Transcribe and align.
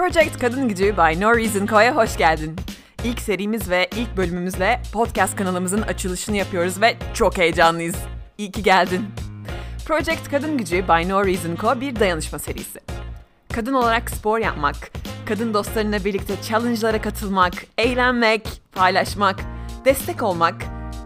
Project 0.00 0.38
Kadın 0.38 0.68
Gücü 0.68 0.96
by 0.96 1.20
No 1.20 1.36
Reason 1.36 1.66
Co'ya 1.66 1.96
hoş 1.96 2.16
geldin. 2.16 2.56
İlk 3.04 3.20
serimiz 3.20 3.70
ve 3.70 3.88
ilk 3.96 4.16
bölümümüzle 4.16 4.82
podcast 4.92 5.36
kanalımızın 5.36 5.82
açılışını 5.82 6.36
yapıyoruz 6.36 6.80
ve 6.80 6.96
çok 7.14 7.38
heyecanlıyız. 7.38 7.96
İyi 8.38 8.52
ki 8.52 8.62
geldin. 8.62 9.04
Project 9.86 10.30
Kadın 10.30 10.58
Gücü 10.58 10.76
by 10.76 11.08
No 11.08 11.26
Reason 11.26 11.56
Co 11.56 11.80
bir 11.80 12.00
dayanışma 12.00 12.38
serisi. 12.38 12.80
Kadın 13.52 13.74
olarak 13.74 14.10
spor 14.10 14.38
yapmak, 14.38 14.76
kadın 15.28 15.54
dostlarına 15.54 16.04
birlikte 16.04 16.34
challenge'lara 16.42 17.02
katılmak, 17.02 17.54
eğlenmek, 17.78 18.62
paylaşmak, 18.72 19.40
destek 19.84 20.22
olmak, 20.22 20.54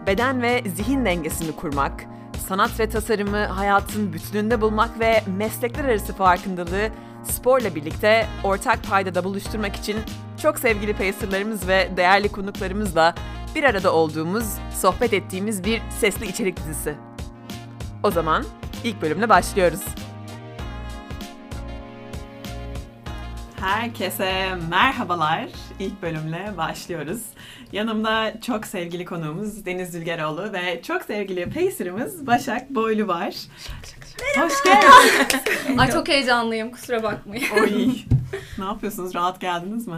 beden 0.06 0.42
ve 0.42 0.62
zihin 0.76 1.04
dengesini 1.04 1.52
kurmak, 1.56 2.04
sanat 2.48 2.80
ve 2.80 2.88
tasarımı 2.88 3.44
hayatın 3.46 4.12
bütününde 4.12 4.60
bulmak 4.60 5.00
ve 5.00 5.22
meslekler 5.36 5.84
arası 5.84 6.12
farkındalığı 6.12 6.90
sporla 7.24 7.74
birlikte 7.74 8.26
ortak 8.44 8.84
paydada 8.84 9.24
buluşturmak 9.24 9.76
için 9.76 9.96
çok 10.42 10.58
sevgili 10.58 10.94
pacerlarımız 10.94 11.68
ve 11.68 11.90
değerli 11.96 12.28
konuklarımızla 12.28 13.14
bir 13.54 13.64
arada 13.64 13.92
olduğumuz, 13.92 14.44
sohbet 14.80 15.12
ettiğimiz 15.12 15.64
bir 15.64 15.82
sesli 16.00 16.26
içerik 16.26 16.56
dizisi. 16.56 16.94
O 18.02 18.10
zaman 18.10 18.44
ilk 18.84 19.02
bölümle 19.02 19.28
başlıyoruz. 19.28 19.80
Herkese 23.60 24.54
merhabalar. 24.70 25.48
İlk 25.78 26.02
bölümle 26.02 26.54
başlıyoruz. 26.56 27.22
Yanımda 27.72 28.40
çok 28.40 28.66
sevgili 28.66 29.04
konuğumuz 29.04 29.66
Deniz 29.66 29.92
Zülgeroğlu 29.92 30.52
ve 30.52 30.82
çok 30.82 31.02
sevgili 31.02 31.50
Pacer'ımız 31.50 32.26
Başak 32.26 32.70
Boylu 32.70 33.08
var. 33.08 33.34
Hoş 34.38 34.52
geldin. 34.64 35.78
Ay 35.78 35.90
çok 35.90 36.08
heyecanlıyım 36.08 36.70
kusura 36.70 37.02
bakmayın. 37.02 37.44
Oy. 37.60 37.88
Ne 38.58 38.64
yapıyorsunuz? 38.64 39.14
Rahat 39.14 39.40
geldiniz 39.40 39.86
mi? 39.88 39.96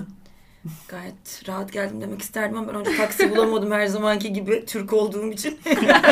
Gayet 0.89 1.49
rahat 1.49 1.73
geldim 1.73 2.01
demek 2.01 2.23
isterdim 2.23 2.59
ama 2.59 2.69
ben 2.69 2.75
önce 2.75 2.97
taksi 2.97 3.31
bulamadım 3.37 3.73
her 3.73 3.87
zamanki 3.87 4.33
gibi 4.33 4.65
Türk 4.67 4.93
olduğum 4.93 5.33
için. 5.33 5.59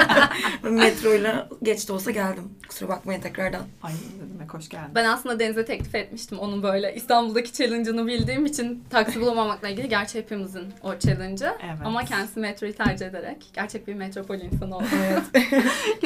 Metroyla 0.62 1.48
geç 1.62 1.88
de 1.88 1.92
olsa 1.92 2.10
geldim. 2.10 2.44
Kusura 2.68 2.88
bakmayın 2.88 3.20
tekrardan. 3.20 3.62
Ay 3.82 3.92
ne 3.92 4.34
demek 4.34 4.54
hoş 4.54 4.68
geldin. 4.68 4.88
Ben 4.94 5.04
aslında 5.04 5.38
Deniz'e 5.38 5.64
teklif 5.64 5.94
etmiştim 5.94 6.38
onun 6.38 6.62
böyle 6.62 6.94
İstanbul'daki 6.94 7.52
challenge'ını 7.52 8.06
bildiğim 8.06 8.46
için 8.46 8.84
taksi 8.90 9.20
bulamamakla 9.20 9.68
ilgili 9.68 9.88
gerçi 9.88 10.18
hepimizin 10.18 10.64
o 10.82 10.98
challenge'ı. 10.98 11.54
Evet. 11.64 11.78
Ama 11.84 12.04
kendisi 12.04 12.40
metroyu 12.40 12.72
tercih 12.74 13.06
ederek 13.06 13.46
gerçek 13.52 13.86
bir 13.88 13.94
metropol 13.94 14.36
insanı 14.38 14.76
oldu. 14.76 14.84
Evet. 15.06 15.22
Sonra 15.32 15.62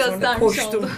Göstermiş 0.09 0.39
koştum. 0.41 0.85
oldu. 0.85 0.91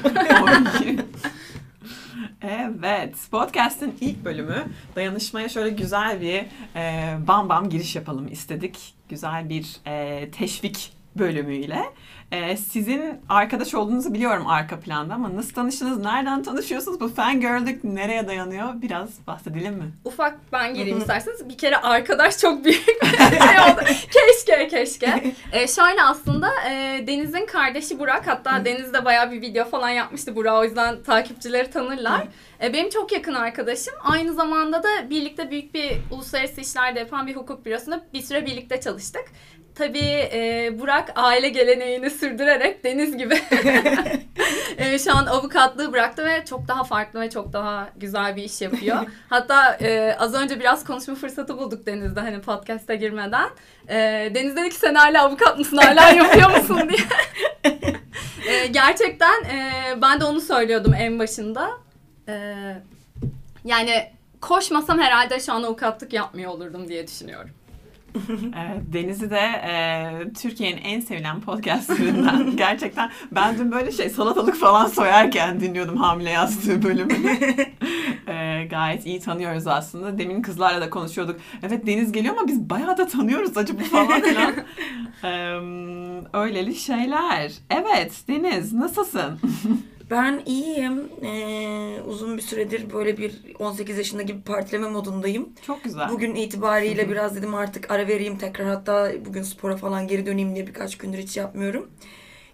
Evet, 2.43 3.17
podcast'ın 3.31 3.95
ilk 4.01 4.25
bölümü 4.25 4.65
dayanışmaya 4.97 5.49
şöyle 5.49 5.71
güzel 5.71 6.21
bir 6.21 6.47
e, 6.77 7.17
bam 7.29 7.49
bam 7.49 7.71
giriş 7.71 7.97
yapalım 7.97 8.29
istedik. 8.33 8.95
Güzel 9.09 9.49
bir 9.49 9.77
e, 9.87 10.31
teşvik 10.31 10.93
bölümüyle. 11.19 11.83
E, 12.33 12.57
sizin 12.57 13.21
arkadaş 13.29 13.75
olduğunuzu 13.75 14.15
biliyorum 14.15 14.47
arka 14.47 14.81
planda 14.81 15.15
ama 15.15 15.37
nasıl 15.37 15.55
tanıştınız, 15.55 15.99
nereden 15.99 16.43
tanışıyorsunuz? 16.43 17.01
Bu 17.01 17.09
fangirl'lük 17.09 17.85
nereye 17.85 18.29
dayanıyor? 18.29 18.69
Biraz 18.83 19.27
bahsedelim 19.27 19.75
mi? 19.75 19.93
Ufak 20.05 20.39
ben 20.53 20.75
gireyim 20.75 20.99
isterseniz. 20.99 21.49
Bir 21.49 21.59
kere 21.59 21.77
arkadaş 21.77 22.39
çok 22.39 22.65
büyük 22.65 22.87
bir 23.03 23.17
şey 23.19 23.61
oldu. 23.61 23.81
keşke 23.87 24.69
keşke. 24.69 25.35
Ee, 25.53 25.69
şöyle 25.69 26.03
aslında 26.03 26.49
e, 26.71 27.05
Deniz'in 27.07 27.47
kardeşi 27.47 27.99
Burak 27.99 28.27
hatta 28.27 28.65
Deniz 28.65 28.93
de 28.95 29.05
bayağı 29.05 29.31
bir 29.33 29.43
video 29.43 29.65
falan 29.65 29.89
yapmıştı 29.91 30.37
Burak 30.37 30.55
o 30.55 30.65
yüzden 30.65 31.03
takipçileri 31.03 31.71
tanırlar. 31.71 32.23
E, 32.63 32.73
benim 32.73 32.91
çok 32.91 33.13
yakın 33.13 33.35
arkadaşım. 33.35 33.95
Aynı 34.03 34.35
zamanda 34.35 34.83
da 34.83 35.11
birlikte 35.11 35.51
büyük 35.51 35.75
bir 35.75 35.93
uluslararası 36.11 36.61
işlerde 36.61 36.99
yapan 36.99 37.27
bir 37.27 37.37
hukuk 37.37 37.67
bürosunda 37.67 38.05
bir 38.13 38.23
süre 38.23 38.47
birlikte 38.47 38.81
çalıştık. 38.81 39.25
Tabii 39.75 40.29
e, 40.33 40.71
Burak 40.81 41.13
aile 41.15 41.49
geleneğini 41.49 42.11
sürdürerek 42.11 42.85
Deniz 42.85 43.17
gibi 43.17 43.35
e, 44.79 44.99
şu 44.99 45.17
an 45.17 45.27
avukatlığı 45.27 45.93
bıraktı 45.93 46.25
ve 46.25 46.45
çok 46.45 46.69
daha 46.69 46.85
farklı 46.85 47.21
ve 47.21 47.31
çok 47.31 47.53
daha 47.53 47.89
güzel 47.97 48.37
bir 48.37 48.43
iş 48.43 48.61
yapıyor. 48.61 48.97
Hatta 49.29 49.75
e, 49.75 50.17
az 50.19 50.35
önce 50.35 50.61
biraz 50.61 50.85
konuşma 50.85 51.15
fırsatı 51.15 51.59
bulduk 51.59 51.87
Deniz'de 51.87 52.21
hani 52.21 52.41
podcast'a 52.41 52.95
girmeden. 52.95 53.51
E, 53.89 53.97
Deniz 54.35 54.57
dedi 54.57 54.69
ki 54.69 54.77
sen 54.77 54.95
hala 54.95 55.25
avukat 55.25 55.59
mısın 55.59 55.77
hala 55.77 56.11
yapıyor 56.11 56.51
musun 56.51 56.89
diye. 56.89 57.01
E, 58.49 58.67
gerçekten 58.67 59.45
e, 59.45 59.73
ben 60.03 60.21
de 60.21 60.25
onu 60.25 60.41
söylüyordum 60.41 60.95
en 60.95 61.19
başında. 61.19 61.71
E, 62.31 62.83
yani 63.65 64.11
koşmasam 64.41 64.99
herhalde 64.99 65.41
şu 65.41 65.53
an 65.53 65.63
avukatlık 65.63 66.13
yapmıyor 66.13 66.51
olurdum 66.51 66.89
diye 66.89 67.07
düşünüyorum. 67.07 67.51
Deniz'i 68.93 69.31
de 69.31 69.41
e, 69.41 69.73
Türkiye'nin 70.33 70.81
en 70.83 71.01
sevilen 71.01 71.41
podcastlerinden 71.41 72.51
gerçekten 72.57 73.11
ben 73.33 73.59
dün 73.59 73.73
böyle 73.73 73.93
şey 73.93 74.11
salatalık 74.11 74.57
falan 74.57 74.87
soyarken 74.87 75.61
dinliyordum 75.61 75.97
hamile 75.97 76.31
yazdığı 76.31 76.83
bölümünü. 76.83 77.39
E, 78.29 78.67
gayet 78.71 79.07
iyi 79.07 79.21
tanıyoruz 79.21 79.67
aslında. 79.67 80.19
Demin 80.19 80.43
kızlarla 80.43 80.81
da 80.81 80.91
konuşuyorduk. 80.91 81.41
Evet 81.63 81.87
Deniz 81.87 82.13
geliyor 82.13 82.37
ama 82.39 82.49
biz 82.49 82.71
bayağı 82.71 82.99
da 82.99 83.07
tanıyoruz 83.07 83.57
acaba 83.57 83.83
falan 83.83 84.21
filan. 84.23 84.55
e, 85.25 85.31
öyleli 86.39 86.75
şeyler. 86.75 87.53
Evet 87.71 88.13
Deniz 88.29 88.73
nasılsın? 88.73 89.39
Ben 90.11 90.43
iyiyim. 90.47 91.09
Ee, 91.23 92.01
uzun 92.07 92.37
bir 92.37 92.43
süredir 92.43 92.93
böyle 92.93 93.17
bir 93.17 93.41
18 93.59 93.99
yaşında 93.99 94.23
gibi 94.23 94.43
partileme 94.43 94.89
modundayım. 94.89 95.49
Çok 95.67 95.85
güzel. 95.85 96.09
Bugün 96.09 96.35
itibariyle 96.35 97.09
biraz 97.11 97.37
dedim 97.37 97.55
artık 97.55 97.91
ara 97.91 98.09
vereyim 98.09 98.39
tekrar 98.39 98.69
hatta 98.69 99.13
bugün 99.27 99.43
spora 99.43 99.77
falan 99.77 100.09
geri 100.09 100.27
döneyim 100.27 100.55
diye 100.55 100.67
birkaç 100.67 100.99
gündür 100.99 101.19
hiç 101.19 101.37
yapmıyorum. 101.37 101.91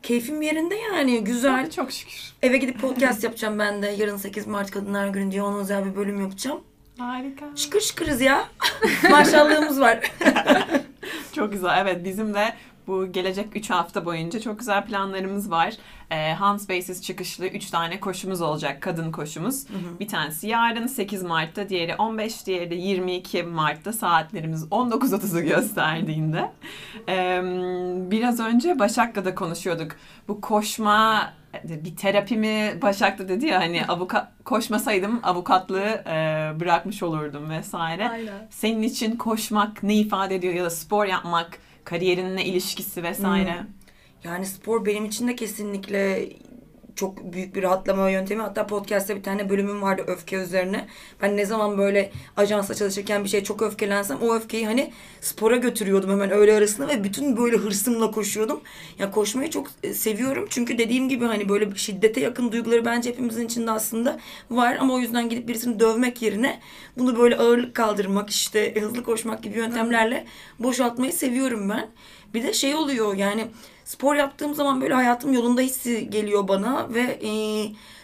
Keyfim 0.03 0.43
yerinde 0.43 0.75
yani 0.75 1.25
güzel. 1.25 1.71
Çok 1.71 1.93
şükür. 1.93 2.33
Eve 2.43 2.57
gidip 2.57 2.81
podcast 2.81 3.25
yapacağım 3.25 3.59
ben 3.59 3.83
de. 3.83 3.87
Yarın 3.87 4.17
8 4.17 4.47
Mart 4.47 4.71
Kadınlar 4.71 5.09
Günü 5.09 5.31
diye 5.31 5.43
ona 5.43 5.59
özel 5.59 5.85
bir 5.85 5.97
bölüm 5.97 6.21
yapacağım. 6.21 6.61
Harika. 6.99 7.47
Şıkır 7.57 7.81
şıkırız 7.81 8.21
ya. 8.21 8.49
Maşallahımız 9.11 9.81
var. 9.81 10.13
Çok 11.33 11.53
güzel. 11.53 11.79
Evet 11.83 12.05
bizim 12.05 12.35
de 12.35 12.55
bu 12.87 13.13
gelecek 13.13 13.57
3 13.57 13.71
hafta 13.71 14.05
boyunca 14.05 14.41
çok 14.41 14.59
güzel 14.59 14.87
planlarımız 14.87 15.51
var. 15.51 15.75
Ee, 16.11 16.33
Hans 16.33 16.69
Basis 16.69 17.03
çıkışlı 17.03 17.47
3 17.47 17.71
tane 17.71 18.01
koşumuz 18.01 18.41
olacak. 18.41 18.83
Kadın 18.83 19.13
koşumuz. 19.13 19.67
Bir 20.01 20.09
tanesi 20.09 20.49
yarın 20.49 20.87
8 20.87 21.23
Mart'ta, 21.23 21.69
diğeri 21.69 21.95
15, 21.95 22.47
diğeri 22.47 22.71
de 22.71 22.75
22 22.75 23.43
Mart'ta 23.43 23.93
saatlerimiz 23.93 24.65
19.30'u 24.65 25.41
gösterdiğinde. 25.41 26.53
Ee, 27.09 27.41
biraz 28.11 28.41
önce 28.41 28.79
Başak'la 28.79 29.25
da 29.25 29.35
konuşuyorduk. 29.35 29.93
Bu 30.29 30.41
koşma 30.41 31.33
bir 31.65 31.97
terapi 31.97 32.37
mi 32.37 32.79
Başak 32.83 33.19
da 33.19 33.29
dedi 33.29 33.47
ya 33.47 33.61
hani 33.61 33.87
avukat 33.87 34.29
koşmasaydım 34.45 35.21
avukatlığı 35.23 36.05
e, 36.07 36.53
bırakmış 36.61 37.03
olurdum 37.03 37.51
vesaire. 37.51 38.09
Aynen. 38.09 38.49
Senin 38.51 38.83
için 38.83 39.17
koşmak 39.17 39.83
ne 39.83 39.95
ifade 39.95 40.35
ediyor 40.35 40.55
ya 40.55 40.65
da 40.65 40.71
spor 40.71 41.07
yapmak 41.07 41.59
kariyerinle 41.87 42.45
ilişkisi 42.45 43.03
vesaire. 43.03 43.67
Yani 44.25 44.47
spor 44.47 44.87
benim 44.87 45.05
için 45.05 45.29
de 45.29 45.37
kesinlikle 45.37 46.29
çok 46.97 47.33
büyük 47.33 47.55
bir 47.55 47.63
rahatlama 47.63 48.11
yöntemi. 48.11 48.43
Hatta 48.43 48.67
podcast'ta 48.67 49.17
bir 49.17 49.23
tane 49.23 49.51
bölümüm 49.51 49.83
vardı 49.83 50.05
öfke 50.07 50.37
üzerine. 50.37 50.87
Ben 51.23 51.37
ne 51.37 51.47
zaman 51.47 51.79
böyle 51.79 52.11
ajansa 52.37 52.75
çalışırken 52.75 53.25
bir 53.25 53.29
şey 53.29 53.43
çok 53.43 53.63
öfkelensem 53.63 54.19
o 54.23 54.35
öfkeyi 54.35 54.67
hani 54.67 54.93
spora 55.21 55.57
götürüyordum 55.57 56.11
hemen 56.11 56.31
öğle 56.31 56.55
arasında 56.55 56.89
ve 56.89 57.05
bütün 57.05 57.37
böyle 57.37 57.57
hırsımla 57.57 58.11
koşuyordum. 58.11 58.61
Ya 58.99 59.11
koşmayı 59.11 59.51
çok 59.51 59.67
e, 59.83 59.95
seviyorum. 59.95 60.47
Çünkü 60.51 60.79
dediğim 60.79 61.09
gibi 61.09 61.25
hani 61.25 61.49
böyle 61.49 61.75
şiddete 61.75 62.21
yakın 62.21 62.53
duyguları 62.53 62.85
bence 62.85 63.11
hepimizin 63.11 63.47
içinde 63.47 63.71
aslında 63.71 64.19
var 64.51 64.77
ama 64.81 64.95
o 64.95 64.99
yüzden 64.99 65.29
gidip 65.29 65.49
birisini 65.49 65.81
dövmek 65.81 66.23
yerine 66.23 66.61
bunu 66.99 67.19
böyle 67.19 67.37
ağırlık 67.37 67.75
kaldırmak 67.75 68.31
işte 68.31 68.75
hızlı 68.81 69.05
koşmak 69.05 69.43
gibi 69.43 69.59
yöntemlerle 69.59 70.27
boşaltmayı 70.59 71.13
seviyorum 71.13 71.69
ben. 71.69 71.89
Bir 72.35 72.43
de 72.43 72.53
şey 72.53 72.75
oluyor 72.75 73.15
yani 73.15 73.47
spor 73.85 74.15
yaptığım 74.15 74.55
zaman 74.55 74.81
böyle 74.81 74.95
hayatım 74.95 75.33
yolunda 75.33 75.61
hissi 75.61 76.11
geliyor 76.11 76.49
bana 76.49 76.95
ve 76.95 77.01
e, 77.01 77.31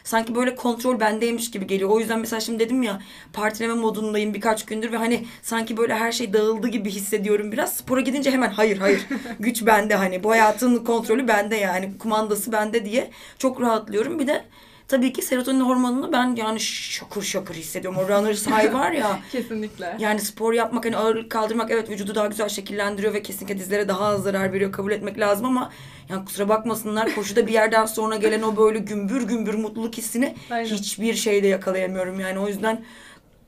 sanki 0.04 0.34
böyle 0.34 0.54
kontrol 0.54 1.00
bendeymiş 1.00 1.50
gibi 1.50 1.66
geliyor. 1.66 1.90
O 1.90 2.00
yüzden 2.00 2.20
mesela 2.20 2.40
şimdi 2.40 2.58
dedim 2.58 2.82
ya 2.82 3.02
partileme 3.32 3.74
modundayım 3.74 4.34
birkaç 4.34 4.66
gündür 4.66 4.92
ve 4.92 4.96
hani 4.96 5.26
sanki 5.42 5.76
böyle 5.76 5.94
her 5.94 6.12
şey 6.12 6.32
dağıldı 6.32 6.68
gibi 6.68 6.90
hissediyorum 6.90 7.52
biraz. 7.52 7.76
Spora 7.76 8.00
gidince 8.00 8.30
hemen 8.30 8.50
hayır 8.50 8.78
hayır 8.78 9.06
güç 9.40 9.66
bende 9.66 9.94
hani 9.94 10.24
bu 10.24 10.30
hayatın 10.30 10.84
kontrolü 10.84 11.28
bende 11.28 11.56
yani 11.56 11.98
kumandası 11.98 12.52
bende 12.52 12.84
diye 12.84 13.10
çok 13.38 13.60
rahatlıyorum. 13.60 14.18
Bir 14.18 14.26
de 14.26 14.44
tabii 14.92 15.12
ki 15.12 15.22
serotonin 15.22 15.60
hormonunu 15.60 16.12
ben 16.12 16.36
yani 16.36 16.60
şakır 16.60 17.22
şakır 17.22 17.54
hissediyorum. 17.54 18.00
O 18.00 18.08
runner's 18.08 18.46
high 18.46 18.74
var 18.74 18.92
ya. 18.92 19.20
Kesinlikle. 19.32 19.96
Yani 19.98 20.20
spor 20.20 20.52
yapmak 20.52 20.84
hani 20.84 20.96
ağırlık 20.96 21.30
kaldırmak 21.30 21.70
evet 21.70 21.90
vücudu 21.90 22.14
daha 22.14 22.26
güzel 22.26 22.48
şekillendiriyor 22.48 23.14
ve 23.14 23.22
kesinlikle 23.22 23.58
dizlere 23.58 23.88
daha 23.88 24.04
az 24.04 24.22
zarar 24.22 24.52
veriyor 24.52 24.72
kabul 24.72 24.92
etmek 24.92 25.18
lazım 25.18 25.46
ama 25.46 25.72
yani 26.08 26.24
kusura 26.24 26.48
bakmasınlar 26.48 27.14
koşuda 27.14 27.46
bir 27.46 27.52
yerden 27.52 27.86
sonra 27.86 28.16
gelen 28.16 28.42
o 28.42 28.56
böyle 28.56 28.78
gümbür 28.78 29.22
gümbür 29.22 29.54
mutluluk 29.54 29.94
hissini 29.94 30.34
Aynen. 30.50 30.68
hiçbir 30.68 31.14
şeyde 31.14 31.46
yakalayamıyorum 31.46 32.20
yani 32.20 32.38
o 32.38 32.48
yüzden 32.48 32.84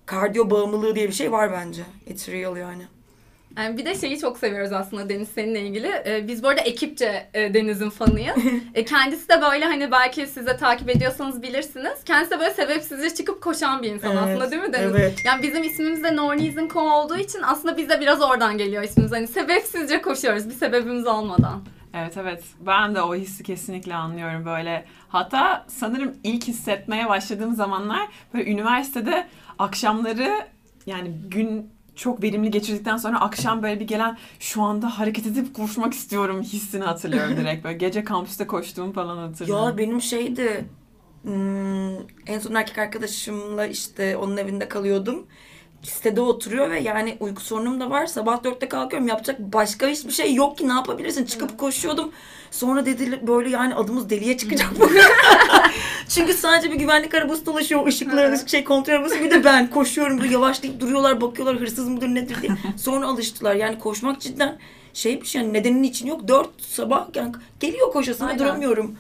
kardiyo 0.07 0.51
bağımlılığı 0.51 0.95
diye 0.95 1.09
bir 1.09 1.13
şey 1.15 1.33
var 1.33 1.53
bence. 1.53 1.83
It's 2.07 2.29
real 2.29 2.57
yani. 2.57 2.83
Yani 3.57 3.79
bir 3.79 3.85
de 3.85 3.95
şeyi 3.95 4.19
çok 4.19 4.39
seviyoruz 4.39 4.73
aslında 4.73 5.09
Deniz 5.09 5.29
seninle 5.29 5.61
ilgili. 5.61 5.87
Ee, 6.07 6.25
biz 6.29 6.43
bu 6.43 6.49
arada 6.49 6.61
ekipçe 6.61 7.29
e, 7.35 7.55
Deniz'in 7.55 7.91
fanıyız. 7.91 8.37
e, 8.75 8.85
kendisi 8.85 9.29
de 9.29 9.43
böyle 9.43 9.65
hani 9.65 9.91
belki 9.91 10.27
siz 10.27 10.47
de 10.47 10.57
takip 10.57 10.91
ediyorsanız 10.91 11.43
bilirsiniz. 11.43 12.05
Kendisi 12.05 12.31
de 12.31 12.39
böyle 12.39 12.55
sebepsizce 12.55 13.15
çıkıp 13.15 13.43
koşan 13.43 13.83
bir 13.83 13.91
insan 13.91 14.11
Evet, 14.11 14.23
aslında 14.23 14.51
değil 14.51 14.63
mi 14.63 14.73
Deniz? 14.73 14.95
evet. 14.95 15.25
Yani 15.25 15.43
bizim 15.43 15.63
ismimiz 15.63 16.05
de 16.05 16.17
No 16.17 16.33
Reason 16.33 16.69
Co 16.69 16.81
olduğu 16.81 17.17
için 17.17 17.41
aslında 17.43 17.77
biz 17.77 17.89
de 17.89 18.01
biraz 18.01 18.23
oradan 18.23 18.59
geliyor 18.59 18.83
ismimiz. 18.83 19.13
Hani 19.13 19.27
sebepsizce 19.27 20.03
koşuyoruz 20.03 20.49
bir 20.49 20.55
sebebimiz 20.55 21.07
olmadan. 21.07 21.63
Evet 21.95 22.17
evet 22.17 22.45
ben 22.61 22.95
de 22.95 23.03
o 23.03 23.15
hissi 23.15 23.43
kesinlikle 23.43 23.95
anlıyorum 23.95 24.45
böyle. 24.45 24.85
Hatta 25.09 25.65
sanırım 25.69 26.15
ilk 26.25 26.45
hissetmeye 26.49 27.09
başladığım 27.09 27.55
zamanlar 27.55 28.09
böyle 28.35 28.51
üniversitede 28.51 29.27
akşamları 29.59 30.47
yani 30.87 31.11
gün 31.29 31.71
çok 31.97 32.23
verimli 32.23 32.51
geçirdikten 32.51 32.97
sonra 32.97 33.21
akşam 33.21 33.63
böyle 33.63 33.81
bir 33.81 33.87
gelen 33.87 34.19
şu 34.41 34.63
anda 34.63 34.99
hareket 34.99 35.27
edip 35.27 35.55
koşmak 35.55 35.95
istiyorum 35.95 36.43
hissini 36.43 36.85
hatırlıyorum 36.85 37.37
direkt. 37.41 37.65
Böyle 37.65 37.79
gece 37.79 38.05
kampüste 38.05 38.47
koştuğum 38.47 38.93
falan 38.93 39.17
hatırlıyorum. 39.17 39.65
Ya 39.65 39.79
benim 39.79 40.01
şeydi 40.01 40.65
hmm, 41.23 41.95
en 42.27 42.39
son 42.39 42.55
erkek 42.55 42.79
arkadaşımla 42.79 43.67
işte 43.67 44.17
onun 44.17 44.37
evinde 44.37 44.69
kalıyordum. 44.69 45.27
Sitede 45.85 46.21
oturuyor 46.21 46.71
ve 46.71 46.81
yani 46.81 47.17
uyku 47.21 47.43
sorunum 47.43 47.81
da 47.81 47.91
var. 47.91 48.07
Sabah 48.07 48.45
dörtte 48.45 48.69
kalkıyorum. 48.69 49.09
Yapacak 49.09 49.41
başka 49.41 49.89
hiçbir 49.89 50.13
şey 50.13 50.35
yok 50.35 50.59
ki. 50.59 50.69
Ne 50.69 50.73
yapabilirsin? 50.73 51.25
Çıkıp 51.25 51.59
koşuyordum. 51.59 52.13
Sonra 52.51 52.87
dedi 52.87 53.27
böyle 53.27 53.51
yani 53.51 53.75
adımız 53.75 54.11
deliye 54.11 54.37
çıkacak 54.37 54.69
bu. 54.81 54.91
Çünkü 56.09 56.35
sadece 56.35 56.73
bir 56.73 56.79
güvenlik 56.79 57.15
arabası 57.15 57.47
dolaşıyor. 57.47 57.87
Işıklar, 57.87 58.33
ışık 58.33 58.49
şey 58.49 58.65
kontrol 58.65 58.95
arabası. 58.95 59.21
Bir 59.21 59.31
de 59.31 59.45
ben 59.45 59.71
koşuyorum. 59.71 60.21
Böyle 60.21 60.33
yavaşlayıp 60.33 60.81
duruyorlar. 60.81 61.21
Bakıyorlar 61.21 61.61
hırsız 61.61 61.89
mıdır 61.89 62.09
nedir 62.09 62.37
diye. 62.43 62.53
Sonra 62.77 63.07
alıştılar. 63.07 63.55
Yani 63.55 63.79
koşmak 63.79 64.21
cidden 64.21 64.59
şey 64.95 65.21
bir 65.21 65.27
şey. 65.27 65.43
Yani 65.43 65.53
nedenin 65.53 65.83
için 65.83 66.07
yok. 66.07 66.29
Dört 66.29 66.63
sabah 66.63 67.07
yani 67.15 67.33
geliyor 67.61 67.93
koşasına 67.93 68.29
Aynen. 68.29 68.39
duramıyorum. 68.39 68.97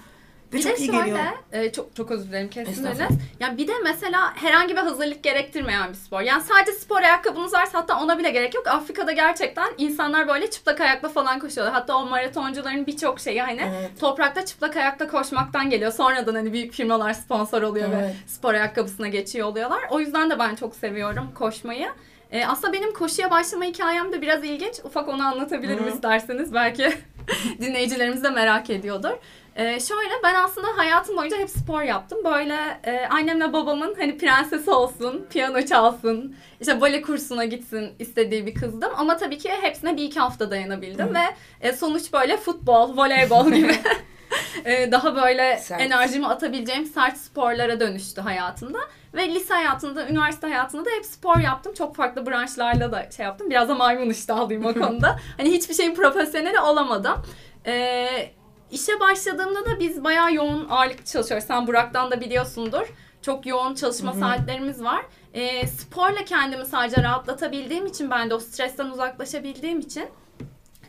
Ve 0.54 0.58
Bir 0.58 0.62
çok 0.62 0.72
de 0.72 0.76
iyi 0.76 0.86
şöyle, 0.86 0.98
geliyor. 0.98 1.18
e, 1.52 1.72
çok 1.72 1.96
çok 1.96 2.10
özür 2.10 2.28
dilerim 2.28 2.50
kesin 2.50 2.84
öyle. 2.84 2.90
Estağfurullah. 2.92 3.20
Ya 3.40 3.56
bir 3.56 3.68
de 3.68 3.72
mesela 3.84 4.32
herhangi 4.36 4.72
bir 4.76 4.80
hazırlık 4.80 5.22
gerektirmeyen 5.22 5.88
bir 5.88 5.94
spor. 5.94 6.20
Yani 6.20 6.42
sadece 6.42 6.72
spor 6.72 7.02
ayakkabınız 7.02 7.52
varsa 7.54 7.78
hatta 7.78 8.00
ona 8.00 8.18
bile 8.18 8.30
gerek 8.30 8.54
yok. 8.54 8.66
Afrika'da 8.68 9.12
gerçekten 9.12 9.68
insanlar 9.78 10.28
böyle 10.28 10.50
çıplak 10.50 10.80
ayakla 10.80 11.08
falan 11.08 11.38
koşuyorlar. 11.38 11.74
Hatta 11.74 11.96
o 11.96 12.06
maratoncuların 12.06 12.86
birçok 12.86 13.20
şeyi 13.20 13.42
hani 13.42 13.60
Evet. 13.68 13.90
toprakta 14.00 14.44
çıplak 14.44 14.76
ayakla 14.76 15.08
koşmaktan 15.08 15.70
geliyor. 15.70 15.92
Sonradan 15.92 16.34
hani 16.34 16.52
büyük 16.52 16.72
firmalar 16.72 17.12
sponsor 17.12 17.62
oluyor 17.62 17.90
ve 17.90 17.96
Evet. 17.96 18.14
spor 18.26 18.54
ayakkabısına 18.54 19.08
geçiyor 19.08 19.48
oluyorlar. 19.48 19.80
O 19.90 20.00
yüzden 20.00 20.30
de 20.30 20.38
ben 20.38 20.54
çok 20.54 20.74
seviyorum 20.76 21.30
koşmayı. 21.34 21.88
E, 22.32 22.46
aslında 22.46 22.72
benim 22.72 22.92
koşuya 22.94 23.30
başlama 23.30 23.64
hikayem 23.64 24.12
de 24.12 24.22
biraz 24.22 24.44
ilginç. 24.44 24.74
Ufak 24.84 25.08
onu 25.08 25.22
anlatabilirim 25.26 25.84
Hı. 25.84 25.88
isterseniz. 25.88 26.54
Belki 26.54 26.92
dinleyicilerimiz 27.60 28.24
de 28.24 28.30
merak 28.30 28.70
ediyordur. 28.70 29.10
Ee, 29.56 29.80
şöyle 29.80 30.10
ben 30.24 30.34
aslında 30.34 30.66
hayatım 30.76 31.16
boyunca 31.16 31.36
hep 31.38 31.50
spor 31.50 31.82
yaptım. 31.82 32.18
Böyle 32.24 32.80
e, 32.84 33.06
annemle 33.10 33.52
babamın 33.52 33.94
hani 33.98 34.18
prensesi 34.18 34.70
olsun, 34.70 35.26
piyano 35.30 35.62
çalsın, 35.62 36.36
işte 36.60 36.80
bale 36.80 37.02
kursuna 37.02 37.44
gitsin 37.44 37.92
istediği 37.98 38.46
bir 38.46 38.54
kızdım. 38.54 38.90
Ama 38.96 39.16
tabii 39.16 39.38
ki 39.38 39.50
hepsine 39.60 39.96
bir 39.96 40.02
iki 40.02 40.20
hafta 40.20 40.50
dayanabildim 40.50 41.14
ve 41.14 41.24
e, 41.60 41.72
sonuç 41.72 42.12
böyle 42.12 42.36
futbol, 42.36 42.96
voleybol 42.96 43.52
gibi 43.52 43.74
e, 44.64 44.92
daha 44.92 45.16
böyle 45.16 45.56
Sert. 45.56 45.80
enerjimi 45.80 46.26
atabileceğim 46.26 46.86
sert 46.86 47.16
sporlara 47.16 47.80
dönüştü 47.80 48.20
hayatımda. 48.20 48.78
Ve 49.14 49.34
lise 49.34 49.54
hayatında, 49.54 50.08
üniversite 50.08 50.46
hayatında 50.46 50.84
da 50.84 50.90
hep 50.90 51.04
spor 51.04 51.38
yaptım. 51.38 51.74
Çok 51.74 51.96
farklı 51.96 52.26
branşlarla 52.26 52.92
da 52.92 53.10
şey 53.16 53.24
yaptım. 53.24 53.50
Biraz 53.50 53.68
da 53.68 53.74
maymun 53.74 54.10
iştahlıyım 54.10 54.64
o 54.64 54.74
konuda. 54.80 55.18
Hani 55.36 55.50
hiçbir 55.50 55.74
şeyin 55.74 55.94
profesyoneli 55.94 56.60
olamadım. 56.60 57.22
Ee, 57.66 58.30
işe 58.74 59.00
başladığımda 59.00 59.66
da 59.66 59.80
biz 59.80 60.04
bayağı 60.04 60.34
yoğun 60.34 60.68
ağırlıklı 60.68 61.04
çalışıyoruz. 61.04 61.46
Sen 61.46 61.66
Burak'tan 61.66 62.10
da 62.10 62.20
biliyorsundur. 62.20 62.86
Çok 63.22 63.46
yoğun 63.46 63.74
çalışma 63.74 64.12
saatlerimiz 64.12 64.84
var. 64.84 65.06
Ee, 65.34 65.66
sporla 65.66 66.24
kendimi 66.24 66.66
sadece 66.66 67.02
rahatlatabildiğim 67.02 67.86
için 67.86 68.10
ben 68.10 68.30
de 68.30 68.34
o 68.34 68.38
stresten 68.38 68.86
uzaklaşabildiğim 68.86 69.80
için 69.80 70.08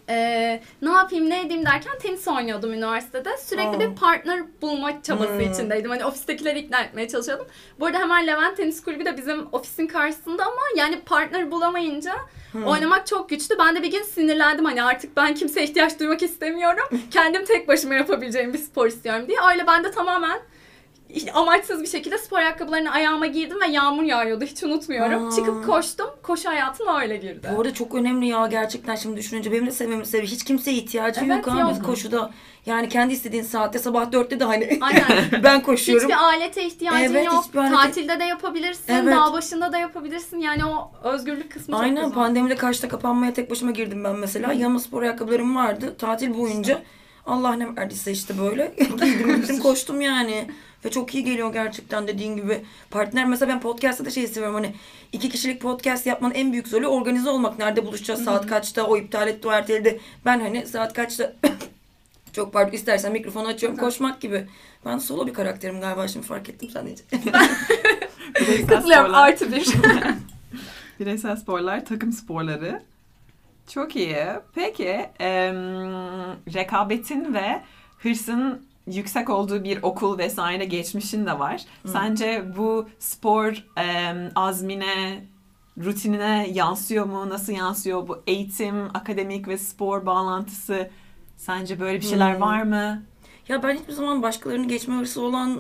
ee, 0.09 0.61
ne 0.81 0.89
yapayım 0.91 1.29
ne 1.29 1.41
edeyim 1.45 1.65
derken 1.65 1.97
tenis 1.99 2.27
oynuyordum 2.27 2.73
üniversitede. 2.73 3.37
Sürekli 3.37 3.77
Aa. 3.77 3.79
bir 3.79 3.95
partner 3.95 4.43
bulma 4.61 5.03
çabası 5.03 5.29
Hmm. 5.33 5.39
içindeydim. 5.53 5.91
Hani 5.91 6.05
ofistekileri 6.05 6.59
ikna 6.59 6.81
etmeye 6.81 7.07
çalışıyordum. 7.07 7.47
Bu 7.79 7.85
arada 7.85 7.97
hemen 7.99 8.27
Levent 8.27 8.57
Tenis 8.57 8.83
Kulübü 8.83 9.05
de 9.05 9.17
bizim 9.17 9.47
ofisin 9.51 9.87
karşısında 9.87 10.43
ama 10.45 10.61
yani 10.77 10.99
partner 10.99 11.51
bulamayınca 11.51 12.13
oynamak 12.65 13.07
çok 13.07 13.29
güçtü. 13.29 13.55
Ben 13.59 13.75
de 13.75 13.83
bir 13.83 13.91
gün 13.91 14.03
sinirlendim 14.03 14.65
hani 14.65 14.83
artık 14.83 15.17
ben 15.17 15.33
kimseye 15.33 15.63
ihtiyaç 15.63 15.99
duymak 15.99 16.23
istemiyorum. 16.23 16.85
Kendim 17.11 17.45
tek 17.45 17.67
başıma 17.67 17.93
yapabileceğim 17.95 18.53
bir 18.53 18.57
spor 18.57 18.87
istiyorum 18.87 19.27
diye. 19.27 19.37
Öyle 19.51 19.67
ben 19.67 19.83
de 19.83 19.91
tamamen 19.91 20.39
amaçsız 21.33 21.81
bir 21.81 21.87
şekilde 21.87 22.17
spor 22.17 22.37
ayakkabılarını 22.37 22.91
ayağıma 22.91 23.25
giydim 23.25 23.61
ve 23.61 23.67
yağmur 23.67 24.03
yağıyordu 24.03 24.45
hiç 24.45 24.63
unutmuyorum. 24.63 25.27
Aa. 25.27 25.31
Çıkıp 25.35 25.65
koştum. 25.65 26.07
Koşu 26.23 26.49
hayatım 26.49 26.87
öyle 27.01 27.17
girdi. 27.17 27.49
Bu 27.55 27.61
arada 27.61 27.73
çok 27.73 27.95
önemli 27.95 28.27
ya 28.27 28.47
gerçekten 28.47 28.95
şimdi 28.95 29.17
düşününce 29.17 29.51
benim 29.51 29.65
de 29.67 29.71
sevmemi 29.71 30.05
seviyor. 30.05 30.27
Hiç 30.31 30.43
kimseye 30.43 30.77
ihtiyacım 30.77 31.31
Evet, 31.31 31.47
yok 31.47 31.55
abi 31.55 31.59
yok. 31.61 31.85
koşuda. 31.85 32.31
Yani 32.65 32.89
kendi 32.89 33.13
istediğin 33.13 33.43
saatte 33.43 33.79
sabah 33.79 34.11
dörtte 34.11 34.39
de 34.39 34.43
hani 34.43 34.79
Aynen. 34.81 35.03
ben 35.43 35.61
koşuyorum. 35.63 36.09
Hiçbir 36.09 36.23
alete 36.23 36.65
ihtiyacın 36.65 36.99
Evet, 37.13 37.25
yok. 37.25 37.43
hiçbir 37.47 37.59
alete- 37.59 37.75
Tatilde 37.75 38.19
de 38.19 38.23
yapabilirsin. 38.23 38.93
Evet. 38.93 39.15
Dağ 39.15 39.33
başında 39.33 39.71
da 39.71 39.77
yapabilirsin. 39.77 40.39
Yani 40.39 40.65
o 40.65 40.91
özgürlük 41.03 41.51
kısmı 41.51 41.71
çok 41.75 41.81
Aynen 41.83 41.95
güzel. 42.03 42.11
pandemide 42.15 42.55
kaçta 42.55 42.87
kapanmaya 42.87 43.33
tek 43.33 43.51
başıma 43.51 43.71
girdim 43.71 44.03
ben 44.03 44.15
mesela. 44.15 44.53
Yanıma 44.53 44.79
spor 44.79 45.01
ayakkabılarım 45.03 45.55
vardı. 45.55 45.95
Tatil 45.97 46.37
boyunca 46.37 46.81
Allah 47.25 47.53
ne 47.53 47.75
verdiyse 47.75 48.11
işte 48.11 48.37
böyle 48.39 48.73
giydim 49.03 49.35
gittim 49.35 49.59
koştum 49.63 50.01
yani. 50.01 50.47
Ve 50.85 50.91
çok 50.91 51.15
iyi 51.15 51.23
geliyor 51.23 51.53
gerçekten 51.53 52.07
dediğin 52.07 52.35
gibi. 52.35 52.61
Partner 52.91 53.25
mesela 53.25 53.53
ben 53.53 53.61
podcast'ta 53.61 54.05
da 54.05 54.09
şey 54.09 54.27
seviyorum 54.27 54.55
hani 54.55 54.75
iki 55.11 55.29
kişilik 55.29 55.61
podcast 55.61 56.05
yapmanın 56.05 56.33
en 56.33 56.51
büyük 56.51 56.67
zorluğu 56.67 56.87
organize 56.87 57.29
olmak. 57.29 57.59
Nerede 57.59 57.85
buluşacağız, 57.85 58.23
saat 58.23 58.47
kaçta, 58.47 58.83
o 58.83 58.97
iptal 58.97 59.27
etti, 59.27 59.47
o 59.47 59.51
erteledi. 59.51 59.99
Ben 60.25 60.39
hani 60.39 60.67
saat 60.67 60.93
kaçta 60.93 61.33
çok 62.33 62.53
pardon 62.53 62.71
istersen 62.71 63.11
mikrofonu 63.11 63.47
açıyorum 63.47 63.77
koşmak 63.77 64.21
gibi. 64.21 64.47
Ben 64.85 64.97
solo 64.97 65.27
bir 65.27 65.33
karakterim 65.33 65.81
galiba 65.81 66.07
şimdi 66.07 66.27
fark 66.27 66.49
ettim 66.49 66.69
sadece. 66.69 67.03
Bireysel 68.41 68.67
Katılıyorum 68.67 69.05
sporlar, 69.05 69.27
artı 69.27 69.51
bir. 69.51 69.67
bireysel 70.99 71.35
sporlar, 71.35 71.85
takım 71.85 72.11
sporları. 72.11 72.81
Çok 73.67 73.95
iyi. 73.95 74.25
Peki 74.55 75.09
em, 75.19 75.55
rekabetin 76.53 77.33
ve 77.33 77.61
hırsın 77.99 78.61
yüksek 78.87 79.29
olduğu 79.29 79.63
bir 79.63 79.83
okul 79.83 80.17
vesaire 80.17 80.65
geçmişin 80.65 81.25
de 81.25 81.39
var. 81.39 81.61
Sence 81.85 82.45
bu 82.57 82.89
spor 82.99 83.63
em, 83.77 84.31
azmine, 84.35 85.25
rutinine 85.83 86.47
yansıyor 86.53 87.05
mu? 87.05 87.29
Nasıl 87.29 87.53
yansıyor? 87.53 88.07
Bu 88.07 88.23
eğitim, 88.27 88.85
akademik 88.93 89.47
ve 89.47 89.57
spor 89.57 90.05
bağlantısı 90.05 90.89
sence 91.37 91.79
böyle 91.79 91.97
bir 92.01 92.05
şeyler 92.05 92.33
Hmm. 92.33 92.41
var 92.41 92.61
mı? 92.63 93.03
Ya 93.47 93.63
ben 93.63 93.75
hiçbir 93.75 93.93
zaman 93.93 94.21
başkalarını 94.23 94.67
geçme 94.67 94.95
hırsı 94.95 95.21
olan 95.21 95.59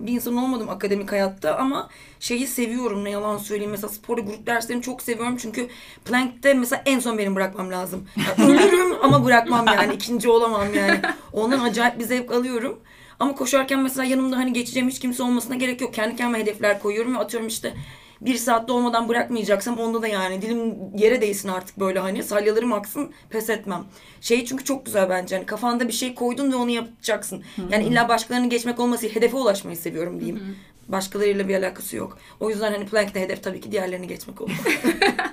bir 0.00 0.12
insan 0.12 0.36
olmadım 0.36 0.68
akademik 0.68 1.12
hayatta 1.12 1.56
ama 1.56 1.88
şeyi 2.20 2.46
seviyorum 2.46 3.04
ne 3.04 3.10
yalan 3.10 3.38
söyleyeyim. 3.38 3.70
Mesela 3.70 3.88
sporda 3.88 4.20
grup 4.20 4.46
derslerini 4.46 4.82
çok 4.82 5.02
seviyorum 5.02 5.36
çünkü 5.36 5.68
Planck'te 6.04 6.54
mesela 6.54 6.82
en 6.86 6.98
son 6.98 7.18
benim 7.18 7.36
bırakmam 7.36 7.70
lazım. 7.70 8.08
Ya 8.16 8.46
ölürüm 8.48 9.04
ama 9.04 9.24
bırakmam 9.24 9.66
yani 9.66 9.94
ikinci 9.94 10.28
olamam 10.28 10.74
yani. 10.74 11.00
Ondan 11.32 11.60
acayip 11.60 11.98
bir 11.98 12.04
zevk 12.04 12.32
alıyorum. 12.32 12.80
Ama 13.20 13.34
koşarken 13.34 13.80
mesela 13.80 14.04
yanımda 14.04 14.36
hani 14.36 14.52
geçeceğim 14.52 14.88
hiç 14.88 14.98
kimse 14.98 15.22
olmasına 15.22 15.54
gerek 15.54 15.80
yok. 15.80 15.94
Kendi 15.94 16.16
kendime 16.16 16.38
hedefler 16.38 16.80
koyuyorum 16.82 17.14
ve 17.14 17.18
atıyorum 17.18 17.48
işte 17.48 17.74
bir 18.26 18.36
saatte 18.36 18.72
olmadan 18.72 19.08
bırakmayacaksam 19.08 19.78
onda 19.78 20.02
da 20.02 20.08
yani 20.08 20.42
dilim 20.42 20.74
yere 20.96 21.20
değsin 21.20 21.48
artık 21.48 21.80
böyle 21.80 21.98
hani 21.98 22.22
salyalarım 22.22 22.72
aksın 22.72 23.12
pes 23.30 23.50
etmem. 23.50 23.84
Şey 24.20 24.44
çünkü 24.44 24.64
çok 24.64 24.86
güzel 24.86 25.10
bence 25.10 25.36
hani 25.36 25.46
kafanda 25.46 25.88
bir 25.88 25.92
şey 25.92 26.14
koydun 26.14 26.52
ve 26.52 26.56
onu 26.56 26.70
yapacaksın. 26.70 27.42
Yani 27.70 27.84
illa 27.84 28.08
başkalarını 28.08 28.48
geçmek 28.48 28.80
olması 28.80 29.06
hedefe 29.06 29.36
ulaşmayı 29.36 29.76
seviyorum 29.76 30.20
diyeyim. 30.20 30.56
Başkalarıyla 30.88 31.48
bir 31.48 31.54
alakası 31.54 31.96
yok. 31.96 32.18
O 32.40 32.50
yüzden 32.50 32.72
hani 32.72 32.86
Planck'te 32.86 33.20
hedef 33.20 33.42
tabii 33.42 33.60
ki 33.60 33.72
diğerlerini 33.72 34.06
geçmek 34.08 34.40
oldu. 34.40 34.52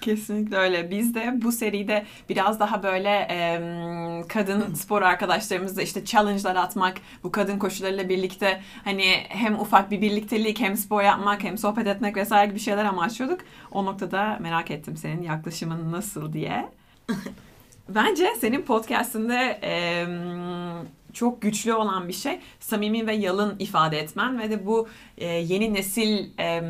Kesinlikle 0.00 0.56
öyle. 0.56 0.90
Biz 0.90 1.14
de 1.14 1.32
bu 1.34 1.52
seride 1.52 2.04
biraz 2.28 2.60
daha 2.60 2.82
böyle 2.82 3.10
em, 3.10 4.28
kadın 4.28 4.74
spor 4.74 5.02
arkadaşlarımızla 5.02 5.82
işte 5.82 6.04
challenge'lar 6.04 6.56
atmak, 6.56 6.96
bu 7.24 7.32
kadın 7.32 7.58
koşularıyla 7.58 8.08
birlikte 8.08 8.60
hani 8.84 9.04
hem 9.28 9.60
ufak 9.60 9.90
bir 9.90 10.00
birliktelik, 10.00 10.60
hem 10.60 10.76
spor 10.76 11.02
yapmak, 11.02 11.44
hem 11.44 11.58
sohbet 11.58 11.86
etmek 11.86 12.16
vesaire 12.16 12.50
gibi 12.50 12.60
şeyler 12.60 12.84
amaçlıyorduk. 12.84 13.40
O 13.72 13.84
noktada 13.84 14.38
merak 14.40 14.70
ettim 14.70 14.96
senin 14.96 15.22
yaklaşımın 15.22 15.92
nasıl 15.92 16.32
diye. 16.32 16.68
Bence 17.88 18.34
senin 18.40 18.62
podcastinde 18.62 19.58
em, 19.62 20.97
çok 21.18 21.42
güçlü 21.42 21.74
olan 21.74 22.08
bir 22.08 22.12
şey. 22.12 22.38
Samimi 22.60 23.06
ve 23.06 23.14
yalın 23.14 23.56
ifade 23.58 23.98
etmen 23.98 24.38
ve 24.38 24.50
de 24.50 24.66
bu 24.66 24.88
e, 25.18 25.26
yeni 25.26 25.74
nesil 25.74 26.26
e, 26.38 26.62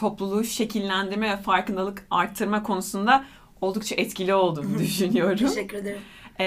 topluluğu 0.00 0.44
şekillendirme 0.44 1.30
ve 1.30 1.36
farkındalık 1.36 2.06
arttırma 2.10 2.62
konusunda 2.62 3.24
oldukça 3.60 3.94
etkili 3.94 4.34
olduğunu 4.34 4.78
düşünüyorum. 4.78 5.48
Teşekkür 5.48 5.76
ederim. 5.76 6.00
Ee, 6.40 6.44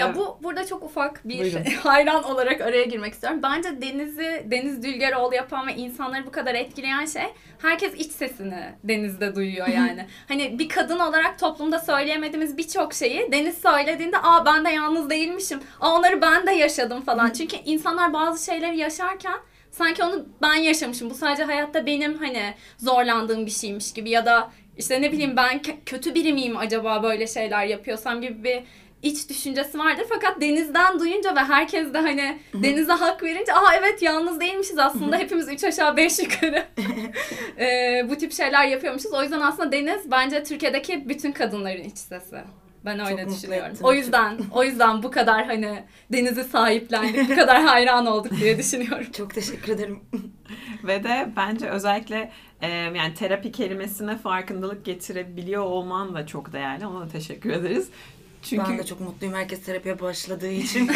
Ya 0.00 0.14
bu 0.16 0.38
burada 0.42 0.66
çok 0.66 0.82
ufak 0.82 1.28
bir 1.28 1.38
Buyurun. 1.38 1.64
hayran 1.82 2.24
olarak 2.24 2.60
araya 2.60 2.84
girmek 2.84 3.12
istiyorum. 3.12 3.40
Bence 3.42 3.82
Deniz'i 3.82 4.46
Deniz 4.50 4.82
Dülgeroğlu 4.82 5.34
yapan 5.34 5.66
ve 5.66 5.74
insanları 5.74 6.26
bu 6.26 6.30
kadar 6.30 6.54
etkileyen 6.54 7.06
şey 7.06 7.22
herkes 7.62 7.94
iç 7.94 8.12
sesini 8.12 8.72
Deniz'de 8.84 9.34
duyuyor 9.34 9.66
yani. 9.68 10.06
hani 10.28 10.58
bir 10.58 10.68
kadın 10.68 10.98
olarak 10.98 11.38
toplumda 11.38 11.78
söyleyemediğimiz 11.78 12.58
birçok 12.58 12.94
şeyi 12.94 13.32
Deniz 13.32 13.58
söylediğinde 13.58 14.18
aa 14.18 14.44
ben 14.44 14.64
de 14.64 14.70
yalnız 14.70 15.10
değilmişim. 15.10 15.60
Aa 15.80 15.94
onları 15.98 16.20
ben 16.22 16.46
de 16.46 16.52
yaşadım 16.52 17.00
falan. 17.02 17.30
Çünkü 17.30 17.56
insanlar 17.64 18.12
bazı 18.12 18.44
şeyleri 18.44 18.76
yaşarken 18.78 19.36
sanki 19.70 20.02
onu 20.04 20.26
ben 20.42 20.54
yaşamışım. 20.54 21.10
Bu 21.10 21.14
sadece 21.14 21.44
hayatta 21.44 21.86
benim 21.86 22.18
hani 22.18 22.54
zorlandığım 22.78 23.46
bir 23.46 23.50
şeymiş 23.50 23.92
gibi 23.92 24.10
ya 24.10 24.26
da 24.26 24.50
işte 24.78 25.02
ne 25.02 25.12
bileyim 25.12 25.36
ben 25.36 25.60
kötü 25.86 26.14
biri 26.14 26.32
miyim 26.32 26.56
acaba 26.56 27.02
böyle 27.02 27.26
şeyler 27.26 27.64
yapıyorsam 27.66 28.20
gibi 28.20 28.44
bir 28.44 28.62
iç 29.02 29.28
düşüncesi 29.28 29.78
vardır. 29.78 30.06
Fakat 30.08 30.40
denizden 30.40 31.00
duyunca 31.00 31.36
ve 31.36 31.40
herkes 31.40 31.94
de 31.94 31.98
hani 31.98 32.38
denize 32.54 32.92
hak 32.92 33.22
verince 33.22 33.54
aa 33.54 33.74
evet 33.74 34.02
yalnız 34.02 34.40
değilmişiz 34.40 34.78
aslında 34.78 35.16
hepimiz 35.16 35.48
üç 35.48 35.64
aşağı 35.64 35.96
beş 35.96 36.18
yukarı 36.18 36.66
Ee, 37.58 38.06
bu 38.10 38.16
tip 38.16 38.32
şeyler 38.32 38.64
yapıyormuşuz. 38.64 39.12
O 39.12 39.22
yüzden 39.22 39.40
aslında 39.40 39.72
deniz 39.72 40.10
bence 40.10 40.44
Türkiye'deki 40.44 41.08
bütün 41.08 41.32
kadınların 41.32 41.82
iç 41.84 41.98
sesi. 41.98 42.36
Ben 42.84 43.06
öyle 43.06 43.24
mutlu 43.24 43.36
düşünüyorum. 43.36 43.70
ettin. 43.70 43.84
O 43.84 43.92
yüzden 43.92 44.38
o 44.52 44.64
yüzden 44.64 45.02
bu 45.02 45.10
kadar 45.10 45.46
hani 45.46 45.84
denizi 46.12 46.44
sahiplendik, 46.44 47.30
bu 47.30 47.34
kadar 47.34 47.62
hayran 47.64 48.06
olduk 48.06 48.32
diye 48.40 48.58
düşünüyorum. 48.58 49.06
Çok 49.12 49.34
teşekkür 49.34 49.72
ederim. 49.72 50.00
Ve 50.84 51.04
de 51.04 51.28
bence 51.36 51.68
özellikle 51.68 52.30
e, 52.62 52.68
yani 52.70 53.14
terapi 53.14 53.52
kelimesine 53.52 54.16
farkındalık 54.18 54.84
getirebiliyor 54.84 55.62
olman 55.62 56.14
da 56.14 56.26
çok 56.26 56.52
değerli. 56.52 56.86
Ona 56.86 57.00
da 57.00 57.08
teşekkür 57.08 57.50
ederiz. 57.50 57.88
Çünkü 58.50 58.70
Ben 58.70 58.78
de 58.78 58.84
çok 58.86 59.00
mutluyum 59.00 59.34
herkes 59.34 59.62
terapiye 59.62 60.00
başladığı 60.00 60.50
için. 60.50 60.90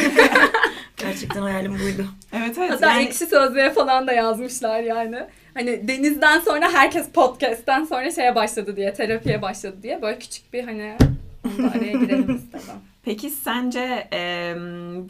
Gerçekten 0.97 1.43
hayalim 1.43 1.73
buydu. 1.73 2.07
evet 2.33 2.59
evet 2.59 2.71
Hatta 2.71 2.87
yani 2.87 3.05
ekşi 3.05 3.27
sözlüğe 3.27 3.71
falan 3.73 4.07
da 4.07 4.13
yazmışlar 4.13 4.81
yani. 4.81 5.19
Hani 5.55 5.89
denizden 5.89 6.41
sonra 6.41 6.73
herkes 6.73 7.09
podcast'ten 7.09 7.85
sonra 7.85 8.11
şeye 8.11 8.35
başladı 8.35 8.77
diye, 8.77 8.95
terapiye 8.95 9.43
başladı 9.43 9.77
diye. 9.83 10.03
Böyle 10.03 10.19
küçük 10.19 10.53
bir 10.53 10.65
hani 10.65 10.97
araya 11.75 11.93
girelim 11.93 12.37
istedim. 12.37 12.75
Peki 13.05 13.31
sence 13.31 14.09
e, 14.13 14.55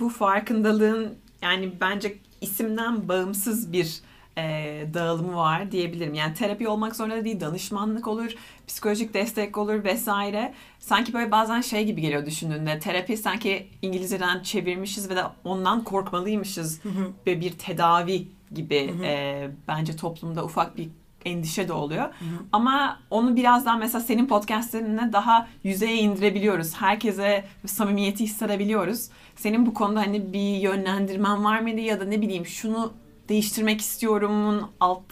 bu 0.00 0.08
farkındalığın 0.08 1.14
yani 1.42 1.72
bence 1.80 2.14
isimden 2.40 3.08
bağımsız 3.08 3.72
bir 3.72 4.00
e, 4.38 4.86
dağılımı 4.94 5.36
var 5.36 5.72
diyebilirim. 5.72 6.14
Yani 6.14 6.34
terapi 6.34 6.68
olmak 6.68 6.96
zorunda 6.96 7.24
değil, 7.24 7.40
danışmanlık 7.40 8.08
olur, 8.08 8.30
psikolojik 8.66 9.14
destek 9.14 9.58
olur 9.58 9.84
vesaire. 9.84 10.54
Sanki 10.78 11.12
böyle 11.12 11.30
bazen 11.30 11.60
şey 11.60 11.84
gibi 11.84 12.00
geliyor 12.00 12.26
düşündüğünde. 12.26 12.78
Terapi 12.78 13.16
sanki 13.16 13.68
İngilizceden 13.82 14.42
çevirmişiz 14.42 15.10
ve 15.10 15.16
de 15.16 15.22
ondan 15.44 15.84
korkmalıymışız 15.84 16.80
ve 17.26 17.40
bir 17.40 17.52
tedavi 17.52 18.28
gibi 18.54 18.94
e, 19.04 19.50
bence 19.68 19.96
toplumda 19.96 20.44
ufak 20.44 20.76
bir 20.76 20.88
endişe 21.24 21.68
de 21.68 21.72
oluyor. 21.72 22.14
Ama 22.52 23.00
onu 23.10 23.36
birazdan 23.36 23.78
mesela 23.78 24.00
senin 24.00 24.26
podcastlerine 24.26 25.12
daha 25.12 25.48
yüzeye 25.64 25.96
indirebiliyoruz. 25.96 26.74
Herkese 26.74 27.44
samimiyeti 27.66 28.24
hissedebiliyoruz. 28.24 29.08
Senin 29.36 29.66
bu 29.66 29.74
konuda 29.74 30.00
hani 30.00 30.32
bir 30.32 30.56
yönlendirmen 30.56 31.44
var 31.44 31.60
mıydı 31.60 31.80
ya 31.80 32.00
da 32.00 32.04
ne 32.04 32.20
bileyim 32.20 32.46
şunu 32.46 32.92
değiştirmek 33.30 33.80
istiyorumun 33.80 34.70
alt 34.80 35.04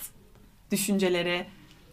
düşünceleri. 0.71 1.47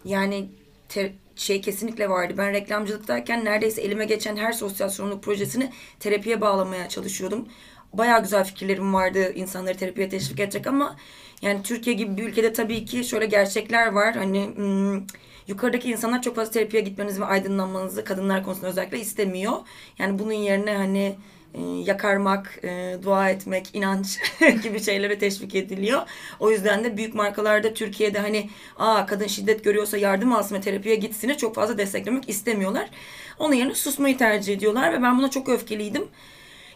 Yani 0.05 0.49
te- 0.89 1.13
şey 1.35 1.61
kesinlikle 1.61 2.09
vardı. 2.09 2.33
Ben 2.37 2.53
reklamcılıktayken 2.53 3.45
neredeyse 3.45 3.81
elime 3.81 4.05
geçen 4.05 4.35
her 4.35 4.51
sosyal 4.51 4.89
sorumluluk 4.89 5.23
projesini 5.23 5.71
terapiye 5.99 6.41
bağlamaya 6.41 6.89
çalışıyordum. 6.89 7.47
Bayağı 7.93 8.23
güzel 8.23 8.43
fikirlerim 8.43 8.93
vardı 8.93 9.33
insanları 9.33 9.77
terapiye 9.77 10.09
teşvik 10.09 10.39
edecek 10.39 10.67
ama 10.67 10.95
yani 11.41 11.63
Türkiye 11.63 11.95
gibi 11.95 12.17
bir 12.17 12.23
ülkede 12.23 12.53
tabii 12.53 12.85
ki 12.85 13.03
şöyle 13.03 13.25
gerçekler 13.25 13.87
var. 13.87 14.15
Hani 14.15 14.51
hmm, 14.55 15.01
yukarıdaki 15.47 15.91
insanlar 15.91 16.21
çok 16.21 16.35
fazla 16.35 16.51
terapiye 16.51 16.81
gitmenizi 16.83 17.21
ve 17.21 17.25
aydınlanmanızı 17.25 18.03
kadınlar 18.03 18.43
konusunda 18.43 18.67
özellikle 18.67 18.99
istemiyor. 18.99 19.53
Yani 19.99 20.19
bunun 20.19 20.33
yerine 20.33 20.75
hani 20.77 21.15
yakarmak, 21.61 22.59
e, 22.63 22.97
dua 23.03 23.29
etmek, 23.29 23.69
inanç 23.73 24.19
gibi 24.63 24.83
şeylere 24.83 25.19
teşvik 25.19 25.55
ediliyor. 25.55 26.01
O 26.39 26.51
yüzden 26.51 26.83
de 26.83 26.97
büyük 26.97 27.15
markalarda 27.15 27.73
Türkiye'de 27.73 28.19
hani 28.19 28.49
aa 28.77 29.05
kadın 29.05 29.27
şiddet 29.27 29.63
görüyorsa 29.63 29.97
yardım 29.97 30.33
alsın 30.33 30.55
ve 30.55 30.61
terapiye 30.61 30.95
gitsini 30.95 31.37
çok 31.37 31.55
fazla 31.55 31.77
desteklemek 31.77 32.29
istemiyorlar. 32.29 32.89
Onun 33.39 33.53
yerine 33.53 33.75
susmayı 33.75 34.17
tercih 34.17 34.53
ediyorlar 34.53 34.93
ve 34.93 35.01
ben 35.03 35.17
buna 35.17 35.29
çok 35.29 35.49
öfkeliydim. 35.49 36.07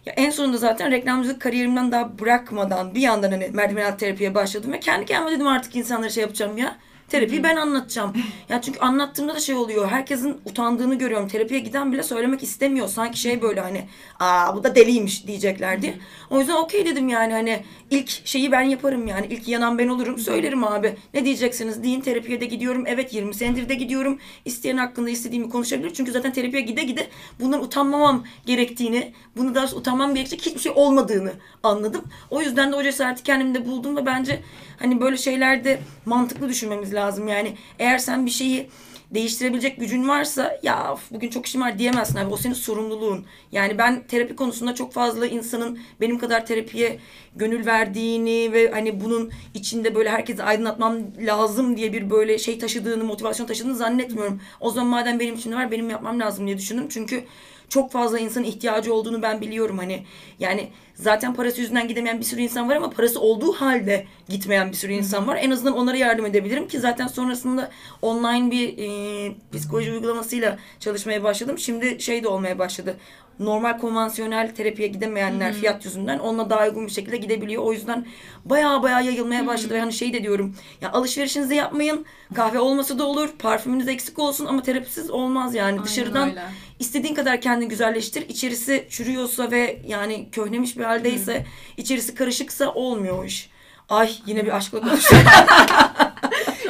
Ya 0.06 0.14
en 0.18 0.30
sonunda 0.30 0.58
zaten 0.58 0.92
reklamcılık 0.92 1.42
kariyerimden 1.42 1.92
daha 1.92 2.20
bırakmadan 2.20 2.96
bir 2.96 3.02
yandan 3.02 3.32
hani 3.32 3.50
merdiven 3.54 3.98
terapiye 3.98 4.36
başladım 4.36 4.72
ve 4.74 4.80
kendi 4.80 5.06
kendime 5.06 5.32
dedim 5.32 5.48
artık 5.48 5.76
insanlara 5.76 6.10
şey 6.10 6.22
yapacağım 6.22 6.58
ya. 6.58 6.78
Terapiyi 7.10 7.44
ben 7.44 7.56
anlatacağım. 7.56 8.14
Ya 8.50 8.62
çünkü 8.62 8.80
anlattığımda 8.80 9.36
da 9.36 9.40
şey 9.40 9.56
oluyor. 9.56 9.88
Herkesin 9.88 10.38
utandığını 10.46 10.96
görüyorum. 10.96 11.28
Terapiye 11.28 11.60
giden 11.60 11.92
bile 11.94 12.04
söylemek 12.04 12.44
istemiyor. 12.44 12.88
Sanki 12.88 13.20
şey 13.20 13.42
böyle 13.42 13.62
hani 13.62 13.88
aa 14.20 14.56
bu 14.56 14.64
da 14.64 14.76
deliymiş 14.76 15.28
diyeceklerdi. 15.28 16.00
O 16.30 16.40
yüzden 16.40 16.56
okey 16.56 16.86
dedim 16.86 17.10
yani 17.10 17.34
hani 17.34 17.64
ilk 17.92 18.28
şeyi 18.28 18.52
ben 18.52 18.62
yaparım 18.62 19.08
yani. 19.08 19.28
ilk 19.30 19.48
yanan 19.48 19.78
ben 19.78 19.88
olurum. 19.88 20.18
Söylerim 20.18 20.64
abi. 20.64 20.96
Ne 21.14 21.26
diyeceksiniz? 21.26 21.84
Deyin 21.84 22.02
terapiye 22.02 22.42
de 22.42 22.46
gidiyorum. 22.46 22.84
Evet 22.88 23.14
20 23.14 23.34
senedir 23.34 23.70
de 23.70 23.74
gidiyorum. 23.76 24.20
İsteyen 24.46 24.78
hakkında 24.78 25.10
istediğimi 25.10 25.50
konuşabilir. 25.50 25.94
Çünkü 25.94 26.12
zaten 26.12 26.34
terapiye 26.34 26.62
gide 26.62 26.84
gide 26.84 27.08
bundan 27.40 27.64
utanmamam 27.64 28.24
gerektiğini, 28.46 29.14
bunu 29.38 29.56
daha 29.56 29.76
utanmam 29.76 30.16
gerekecek 30.16 30.42
hiçbir 30.42 30.60
şey 30.60 30.72
olmadığını 30.76 31.32
anladım. 31.64 32.04
O 32.30 32.42
yüzden 32.42 32.72
de 32.72 32.76
o 32.76 32.84
cesareti 32.84 33.24
kendimde 33.24 33.66
buldum 33.66 33.98
ve 33.98 34.06
bence 34.06 34.40
hani 34.80 35.02
böyle 35.02 35.18
şeylerde 35.18 35.80
mantıklı 36.06 36.50
düşünmemiz 36.50 36.94
lazım. 36.94 37.28
Yani 37.28 37.56
eğer 37.80 37.98
sen 37.98 38.26
bir 38.26 38.32
şeyi 38.32 38.70
değiştirebilecek 39.12 39.80
gücün 39.80 40.08
varsa 40.08 40.60
ya 40.64 40.98
bugün 41.12 41.30
çok 41.30 41.46
işim 41.46 41.62
var 41.62 41.80
diyemezsin 41.80 42.18
abi 42.18 42.34
o 42.34 42.38
senin 42.38 42.54
sorumluluğun. 42.54 43.26
Yani 43.52 43.78
ben 43.78 44.04
terapi 44.08 44.36
konusunda 44.36 44.76
çok 44.76 44.94
fazla 44.94 45.28
insanın 45.28 45.80
benim 46.02 46.20
kadar 46.20 46.46
terapiye 46.46 47.00
gönül 47.36 47.66
verdiğini 47.66 48.54
ve 48.54 48.72
hani 48.72 49.02
bunun 49.02 49.32
içinde 49.54 49.96
böyle 49.96 50.10
herkesi 50.10 50.44
aydınlatmam 50.44 50.98
lazım 51.20 51.78
diye 51.78 51.94
bir 51.94 52.10
böyle 52.10 52.38
şey 52.38 52.60
taşıdığını, 52.60 53.04
motivasyon 53.04 53.46
taşıdığını 53.46 53.76
zannetmiyorum. 53.76 54.42
O 54.60 54.72
zaman 54.72 54.90
madem 54.90 55.20
benim 55.20 55.36
için 55.36 55.52
var 55.52 55.72
benim 55.72 55.90
yapmam 55.90 56.20
lazım 56.20 56.48
diye 56.48 56.58
düşündüm. 56.58 56.88
Çünkü 56.90 57.24
çok 57.70 57.92
fazla 57.92 58.20
insanın 58.20 58.46
ihtiyacı 58.46 58.94
olduğunu 58.94 59.22
ben 59.22 59.42
biliyorum 59.42 59.78
hani. 59.78 60.04
Yani 60.40 60.70
zaten 60.96 61.34
parası 61.34 61.62
yüzünden 61.62 61.88
gidemeyen 61.88 62.20
bir 62.20 62.26
sürü 62.26 62.42
insan 62.42 62.70
var 62.70 62.76
ama 62.76 62.90
parası 62.90 63.20
olduğu 63.22 63.54
halde 63.54 64.06
gitmeyen 64.30 64.72
bir 64.72 64.76
sürü 64.76 64.94
insan 64.94 65.28
var. 65.28 65.40
En 65.42 65.52
azından 65.52 65.78
onlara 65.78 65.98
yardım 65.98 66.26
edebilirim 66.26 66.68
ki 66.68 66.80
zaten 66.80 67.08
sonrasında 67.08 67.72
online 68.02 68.52
bir 68.52 68.78
e, 68.78 69.32
psikoloji 69.54 69.92
uygulamasıyla 69.92 70.58
çalışmaya 70.80 71.24
başladım. 71.24 71.58
Şimdi 71.58 72.02
şey 72.02 72.24
de 72.24 72.28
olmaya 72.28 72.60
başladı. 72.60 72.98
Normal 73.40 73.78
konvansiyonel 73.80 74.56
terapiye 74.56 74.88
gidemeyenler 74.88 75.54
fiyat 75.54 75.86
yüzünden 75.86 76.20
onunla 76.20 76.50
daha 76.50 76.66
uygun 76.68 76.86
bir 76.88 76.92
şekilde 76.92 77.18
gidebiliyor. 77.18 77.64
O 77.64 77.74
yüzden 77.74 78.06
baya 78.46 78.84
baya 78.84 79.02
yayılmaya 79.02 79.48
başladı. 79.48 79.74
Ve 79.74 79.80
hani 79.80 79.94
şey 79.94 80.14
de 80.14 80.24
diyorum. 80.24 80.56
Ya 80.82 80.92
alışverişinizi 80.92 81.56
yapmayın. 81.56 82.06
Kahve 82.36 82.60
olmasa 82.60 83.00
da 83.00 83.06
olur. 83.06 83.30
Parfümünüz 83.40 83.88
eksik 83.88 84.20
olsun 84.20 84.46
ama 84.46 84.62
terapisiz 84.64 85.10
olmaz 85.10 85.56
yani. 85.56 85.84
Dışarıdan 85.84 86.30
öyle. 86.30 86.42
İstediğin 86.80 87.16
kadar 87.16 87.42
kendini 87.42 87.70
güzelleştir. 87.70 88.30
İçerisi 88.30 88.88
çürüyorsa 88.90 89.52
ve 89.52 89.82
yani 89.88 90.30
köhnemiş 90.32 90.78
bir 90.78 90.84
haldeyse, 90.84 91.46
içerisi 91.78 92.16
karışıksa 92.16 92.74
olmuyor 92.74 93.20
o 93.20 93.26
iş. 93.26 93.50
Ay 93.90 94.12
yine 94.26 94.46
bir 94.46 94.58
aşkla 94.58 94.80
konuşuyorum. 94.82 95.28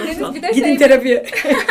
Deniz 0.08 0.36
bir 0.36 0.42
de 0.42 0.48
Gidin 0.52 0.64
şey, 0.66 0.78
terapiye. 0.78 1.26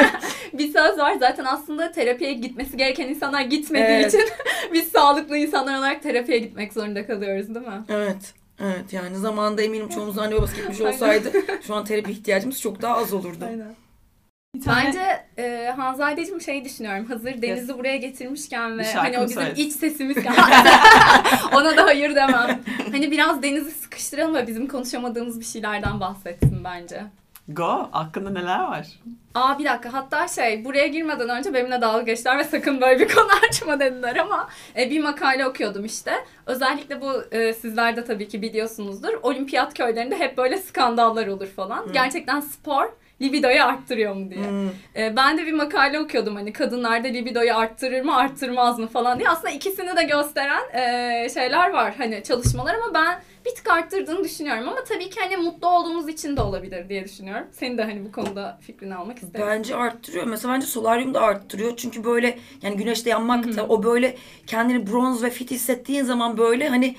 bir 0.52 0.72
söz 0.72 0.98
var 0.98 1.14
zaten 1.20 1.44
aslında 1.44 1.92
terapiye 1.92 2.32
gitmesi 2.32 2.76
gereken 2.76 3.08
insanlar 3.08 3.40
gitmediği 3.40 3.96
Evet. 3.96 4.14
için 4.14 4.24
biz 4.72 4.88
sağlıklı 4.88 5.36
insanlar 5.36 5.78
olarak 5.78 6.02
terapiye 6.02 6.38
gitmek 6.38 6.72
zorunda 6.72 7.06
kalıyoruz 7.06 7.54
değil 7.54 7.66
mi? 7.66 7.82
evet. 7.88 8.34
Evet 8.62 8.92
yani 8.92 9.16
zamanında 9.16 9.62
eminim 9.62 9.88
çoğumuzun 9.88 10.22
anne 10.22 10.36
babası 10.36 10.56
gitmiş 10.56 10.80
olsaydı 10.80 11.32
şu 11.66 11.74
an 11.74 11.84
terapi 11.84 12.10
ihtiyacımız 12.10 12.60
çok 12.60 12.82
daha 12.82 12.96
az 12.96 13.12
olurdu. 13.12 13.38
Tane- 14.64 14.86
Bence 14.86 15.00
e, 15.38 15.72
Hanzadeciğim 15.76 16.40
şey 16.40 16.64
düşünüyorum. 16.64 17.06
Hazır 17.06 17.42
Deniz'i 17.42 17.78
buraya 17.78 17.96
getirmişken 17.96 18.78
ve 18.78 18.92
hani 18.92 19.18
o 19.18 19.24
bizim 19.24 19.42
söylesin? 19.42 19.62
iç 19.62 19.72
sesimizken 19.72 20.34
ona 21.54 21.76
da 21.76 21.84
hayır 21.84 22.14
demem. 22.14 22.60
Hani 22.92 23.10
biraz 23.10 23.42
Deniz'i 23.42 23.70
sıkıştıralım 23.70 24.34
ve 24.34 24.46
bizim 24.46 24.68
konuşamadığımız 24.68 25.40
bir 25.40 25.44
şeylerden 25.44 26.00
bahsetsin 26.00 26.64
bence. 26.64 27.02
Go. 27.48 27.88
Aklında 27.92 28.30
neler 28.30 28.58
var? 28.58 28.86
Aa 29.34 29.58
bir 29.58 29.64
dakika 29.64 29.92
hatta 29.92 30.28
şey 30.28 30.64
buraya 30.64 30.86
girmeden 30.86 31.28
önce 31.28 31.54
benimle 31.54 31.80
dalga 31.80 32.02
geçtiler 32.02 32.38
ve 32.38 32.44
sakın 32.44 32.80
böyle 32.80 33.00
bir 33.00 33.08
konu 33.14 33.28
açma 33.48 33.80
dediler 33.80 34.16
ama 34.16 34.48
e, 34.76 34.90
bir 34.90 35.00
makale 35.00 35.46
okuyordum 35.46 35.84
işte. 35.84 36.12
Özellikle 36.46 37.00
bu 37.00 37.22
e, 37.30 37.52
sizler 37.52 37.96
de 37.96 38.04
tabii 38.04 38.28
ki 38.28 38.42
biliyorsunuzdur. 38.42 39.12
Olimpiyat 39.22 39.74
köylerinde 39.74 40.18
hep 40.18 40.38
böyle 40.38 40.58
skandallar 40.58 41.26
olur 41.26 41.46
falan. 41.46 41.92
Gerçekten 41.92 42.40
spor 42.40 42.84
libidoyu 43.22 43.64
arttırıyor 43.64 44.14
mu 44.14 44.30
diye. 44.30 44.44
Hmm. 44.44 44.68
E, 44.96 45.16
ben 45.16 45.38
de 45.38 45.46
bir 45.46 45.52
makale 45.52 46.00
okuyordum 46.00 46.36
hani 46.36 46.52
kadınlarda 46.52 47.08
libidoyu 47.08 47.56
arttırır 47.56 48.00
mı 48.00 48.16
arttırmaz 48.16 48.78
mı 48.78 48.86
falan 48.86 49.18
diye. 49.18 49.28
Aslında 49.28 49.50
ikisini 49.50 49.96
de 49.96 50.02
gösteren 50.02 50.62
e, 50.72 51.28
şeyler 51.28 51.70
var 51.70 51.94
hani 51.98 52.22
çalışmalar 52.22 52.74
ama 52.74 52.94
ben 52.94 53.20
bir 53.46 53.54
tık 53.54 53.70
arttırdığını 53.70 54.24
düşünüyorum 54.24 54.68
ama 54.68 54.84
tabii 54.84 55.10
ki 55.10 55.20
hani 55.20 55.36
mutlu 55.36 55.68
olduğumuz 55.68 56.08
için 56.08 56.36
de 56.36 56.40
olabilir 56.40 56.88
diye 56.88 57.04
düşünüyorum. 57.04 57.46
Senin 57.52 57.78
de 57.78 57.84
hani 57.84 58.04
bu 58.04 58.12
konuda 58.12 58.58
fikrini 58.60 58.94
almak 58.94 59.22
isterim. 59.22 59.46
Bence 59.48 59.76
arttırıyor. 59.76 60.26
Mesela 60.26 60.54
bence 60.54 60.66
solaryum 60.66 61.14
da 61.14 61.20
arttırıyor. 61.20 61.76
Çünkü 61.76 62.04
böyle 62.04 62.38
yani 62.62 62.76
güneşte 62.76 63.10
yanmak 63.10 63.56
da 63.56 63.66
o 63.66 63.82
böyle 63.82 64.16
kendini 64.46 64.86
bronz 64.86 65.22
ve 65.22 65.30
fit 65.30 65.50
hissettiğin 65.50 66.04
zaman 66.04 66.38
böyle 66.38 66.68
hani 66.68 66.96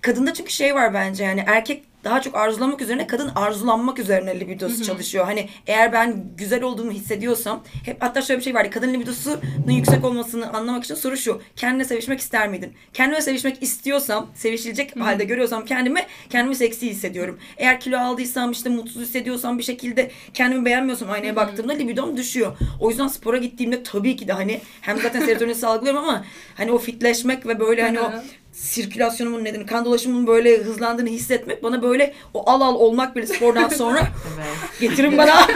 kadında 0.00 0.34
çünkü 0.34 0.52
şey 0.52 0.74
var 0.74 0.94
bence 0.94 1.24
yani 1.24 1.44
erkek 1.46 1.87
daha 2.04 2.20
çok 2.20 2.34
arzulamak 2.34 2.82
üzerine 2.82 3.06
kadın 3.06 3.30
arzulanmak 3.34 3.98
üzerine 3.98 4.40
libidosu 4.40 4.84
çalışıyor. 4.84 5.24
Hani 5.24 5.48
eğer 5.66 5.92
ben 5.92 6.24
güzel 6.36 6.62
olduğumu 6.62 6.90
hissediyorsam 6.90 7.64
hep 7.84 8.02
hatta 8.02 8.22
şöyle 8.22 8.38
bir 8.38 8.44
şey 8.44 8.54
vardı. 8.54 8.70
Kadın 8.70 8.94
libidosunun 8.94 9.40
yüksek 9.70 10.04
olmasını 10.04 10.52
anlamak 10.52 10.84
için 10.84 10.94
soru 10.94 11.16
şu. 11.16 11.42
Kendine 11.56 11.84
sevişmek 11.84 12.20
ister 12.20 12.48
miydin? 12.48 12.72
Kendime 12.92 13.20
sevişmek 13.20 13.62
istiyorsam, 13.62 14.30
sevişilecek 14.34 15.00
halde 15.00 15.24
görüyorsam 15.24 15.64
kendimi 15.64 16.00
kendimi 16.30 16.56
seksi 16.56 16.90
hissediyorum. 16.90 17.38
Eğer 17.56 17.80
kilo 17.80 17.98
aldıysam 17.98 18.50
işte 18.50 18.70
mutsuz 18.70 19.02
hissediyorsam 19.02 19.58
bir 19.58 19.62
şekilde 19.62 20.10
kendimi 20.34 20.64
beğenmiyorsam 20.64 21.10
aynaya 21.10 21.36
baktığımda 21.36 21.72
libidom 21.72 22.16
düşüyor. 22.16 22.56
O 22.80 22.90
yüzden 22.90 23.08
spora 23.08 23.36
gittiğimde 23.36 23.82
tabii 23.82 24.16
ki 24.16 24.28
de 24.28 24.32
hani 24.32 24.60
hem 24.80 24.98
zaten 24.98 25.20
serotonin 25.20 25.52
salgılıyorum 25.68 26.02
ama 26.02 26.24
hani 26.54 26.72
o 26.72 26.78
fitleşmek 26.78 27.46
ve 27.46 27.60
böyle 27.60 27.82
hani 27.82 28.00
o 28.00 28.12
Hı 28.12 28.16
hı. 28.16 28.22
Sirkülasyonumun 28.58 29.44
nedeni 29.44 29.66
kan 29.66 29.84
dolaşımının 29.84 30.26
böyle 30.26 30.58
hızlandığını 30.58 31.08
hissetmek 31.08 31.62
bana 31.62 31.82
böyle 31.82 32.14
o 32.34 32.50
al 32.50 32.60
al 32.60 32.74
olmak 32.74 33.16
bile 33.16 33.26
spordan 33.26 33.68
sonra 33.68 34.00
getirin 34.80 35.18
bana 35.18 35.34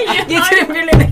getirin 0.28 0.68
birilerini 0.74 1.10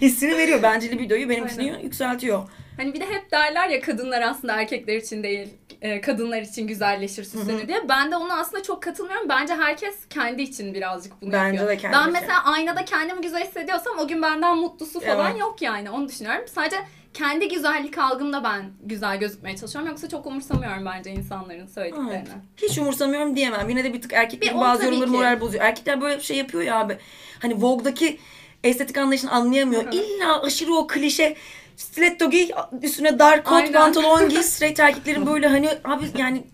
hissini 0.00 0.38
veriyor. 0.38 0.62
Bence 0.62 0.90
libidoyu 0.90 1.28
benim 1.28 1.46
için 1.46 1.58
Aynen. 1.58 1.78
yükseltiyor. 1.78 2.42
Hani 2.76 2.94
bir 2.94 3.00
de 3.00 3.04
hep 3.04 3.30
derler 3.30 3.68
ya 3.68 3.80
kadınlar 3.80 4.22
aslında 4.22 4.52
erkekler 4.60 4.96
için 4.96 5.22
değil, 5.22 5.48
e, 5.82 6.00
kadınlar 6.00 6.42
için 6.42 6.66
güzelleşir, 6.66 7.24
süslenir 7.24 7.68
diye. 7.68 7.88
Ben 7.88 8.10
de 8.12 8.16
ona 8.16 8.40
aslında 8.40 8.62
çok 8.62 8.82
katılmıyorum. 8.82 9.28
Bence 9.28 9.54
herkes 9.54 9.94
kendi 10.10 10.42
için 10.42 10.74
birazcık 10.74 11.22
bunu 11.22 11.32
Bence 11.32 11.56
yapıyor. 11.56 11.68
de 11.68 11.76
kendi 11.76 11.96
ben 11.96 12.12
mesela 12.12 12.44
aynada 12.44 12.84
kendimi 12.84 13.20
güzel 13.22 13.46
hissediyorsam 13.46 13.98
o 13.98 14.08
gün 14.08 14.22
benden 14.22 14.56
mutlusu 14.56 15.00
falan 15.00 15.30
Evet. 15.30 15.40
yok 15.40 15.62
yani. 15.62 15.90
Onu 15.90 16.08
düşünüyorum. 16.08 16.44
Sadece 16.54 16.76
kendi 17.16 17.48
güzellik 17.48 17.98
algımda 17.98 18.44
ben 18.44 18.70
güzel 18.84 19.18
gözükmeye 19.18 19.56
çalışıyorum. 19.56 19.90
Yoksa 19.90 20.08
çok 20.08 20.26
umursamıyorum 20.26 20.84
bence 20.86 21.10
insanların 21.10 21.66
söylediklerini. 21.66 22.12
Evet. 22.12 22.28
Hiç 22.70 22.78
umursamıyorum 22.78 23.36
diyemem. 23.36 23.68
Yine 23.68 23.84
de 23.84 23.94
bir 23.94 24.02
tık 24.02 24.12
erkeklerin 24.12 24.54
Bir 24.54 24.60
bazı 24.60 24.84
yorumları 24.84 25.10
moral 25.10 25.40
bozuyor. 25.40 25.64
Erkekler 25.64 26.00
böyle 26.00 26.16
bir 26.18 26.22
şey 26.22 26.36
yapıyor 26.36 26.64
ya 26.64 26.78
abi. 26.78 26.98
Hani 27.38 27.62
Vogue'daki 27.62 28.18
estetik 28.64 28.98
anlayışını 28.98 29.30
anlayamıyor. 29.30 29.84
Hı 29.84 29.88
hı. 29.88 29.94
İlla 29.94 30.42
aşırı 30.42 30.74
o 30.74 30.86
klişe 30.86 31.36
stiletto 31.76 32.30
giy, 32.30 32.50
üstüne 32.82 33.18
dar 33.18 33.44
kot 33.44 33.52
Aynen. 33.52 33.72
pantolon 33.72 34.28
giy. 34.28 34.42
Straight 34.42 34.80
erkeklerin 34.80 35.26
böyle 35.26 35.46
hani 35.46 35.68
abi 35.84 36.04
yani 36.18 36.44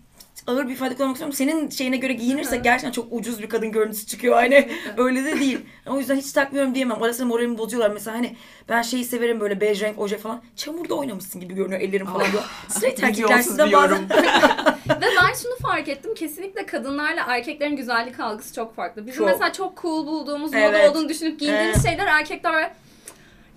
ağır 0.47 0.67
bir 0.67 0.73
ifade 0.73 0.95
kullanmak 0.95 1.15
istiyorum. 1.15 1.35
Senin 1.35 1.69
şeyine 1.69 1.97
göre 1.97 2.13
giyinirse 2.13 2.57
gerçekten 2.57 2.91
çok 2.91 3.07
ucuz 3.11 3.41
bir 3.41 3.49
kadın 3.49 3.71
görüntüsü 3.71 4.05
çıkıyor. 4.07 4.35
Hani 4.35 4.69
öyle 4.97 5.25
de 5.25 5.39
değil. 5.39 5.59
O 5.87 5.99
yüzden 5.99 6.15
hiç 6.15 6.31
takmıyorum 6.31 6.75
diyemem. 6.75 7.03
Arasında 7.03 7.27
moralimi 7.27 7.57
bozuyorlar. 7.57 7.91
Mesela 7.91 8.17
hani 8.17 8.35
ben 8.69 8.81
şeyi 8.81 9.05
severim 9.05 9.39
böyle 9.39 9.61
bej 9.61 9.81
renk 9.81 9.99
oje 9.99 10.17
falan. 10.17 10.41
Çamurda 10.55 10.95
oynamışsın 10.95 11.41
gibi 11.41 11.53
görünüyor 11.53 11.81
ellerim 11.81 12.05
falan. 12.05 12.27
böyle. 12.33 12.43
Straight 12.67 13.03
erkekler 13.03 13.67
bir 13.67 13.73
bazen. 13.73 14.09
Ve 14.89 15.05
ben 15.21 15.33
şunu 15.41 15.55
fark 15.61 15.87
ettim. 15.87 16.13
Kesinlikle 16.15 16.65
kadınlarla 16.65 17.23
erkeklerin 17.27 17.75
güzellik 17.75 18.19
algısı 18.19 18.55
çok 18.55 18.75
farklı. 18.75 19.07
Bizim 19.07 19.17
Çok. 19.19 19.27
mesela 19.27 19.53
çok 19.53 19.81
cool 19.81 20.07
bulduğumuz, 20.07 20.53
moda 20.53 20.59
Evet. 20.59 20.89
olduğunu 20.89 21.09
düşünüp 21.09 21.39
giydiğimiz 21.39 21.75
Evet. 21.75 21.85
şeyler 21.87 22.05
erkekler 22.07 22.53
böyle 22.53 22.73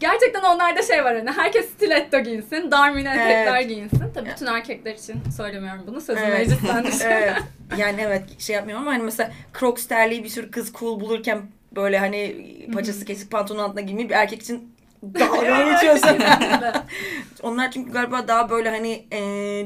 Gerçekten 0.01 0.43
onlarda 0.43 0.83
şey 0.83 1.05
var 1.05 1.17
hani 1.17 1.31
herkes 1.31 1.69
stiletto 1.69 2.19
giyinsin, 2.19 2.71
dar 2.71 2.91
mini 2.91 3.09
etekler 3.09 3.57
Evet. 3.57 3.69
giyinsin. 3.69 4.03
Tabii 4.15 4.29
bütün 4.31 4.47
erkekler 4.47 4.95
için 4.95 5.21
söylemiyorum 5.37 5.83
bunu. 5.87 6.01
Sözüm 6.01 6.23
Evet. 6.25 6.39
meclisten 6.39 6.85
evet. 7.11 7.33
Yani 7.79 8.01
evet 8.01 8.41
şey 8.41 8.57
yapmıyorum 8.57 8.83
ama 8.89 8.95
hani 8.95 9.03
mesela 9.03 9.31
Crocs 9.59 9.87
terliği 9.87 10.25
bir 10.25 10.29
sürü 10.29 10.51
kız 10.51 10.73
cool 10.73 11.01
bulurken 11.01 11.43
böyle 11.77 11.99
hani 11.99 12.37
paçası 12.75 13.05
kesik 13.05 13.31
pantolon 13.31 13.63
altına 13.63 13.81
giymeyi 13.81 14.09
bir 14.09 14.15
erkek 14.15 14.43
için 14.43 14.77
dalga 15.15 15.73
geçiyorsun. 15.73 16.19
Onlar 17.43 17.71
çünkü 17.71 17.93
galiba 17.93 18.29
daha 18.29 18.51
böyle 18.51 18.71
hani 18.71 19.07
e, 19.11 19.19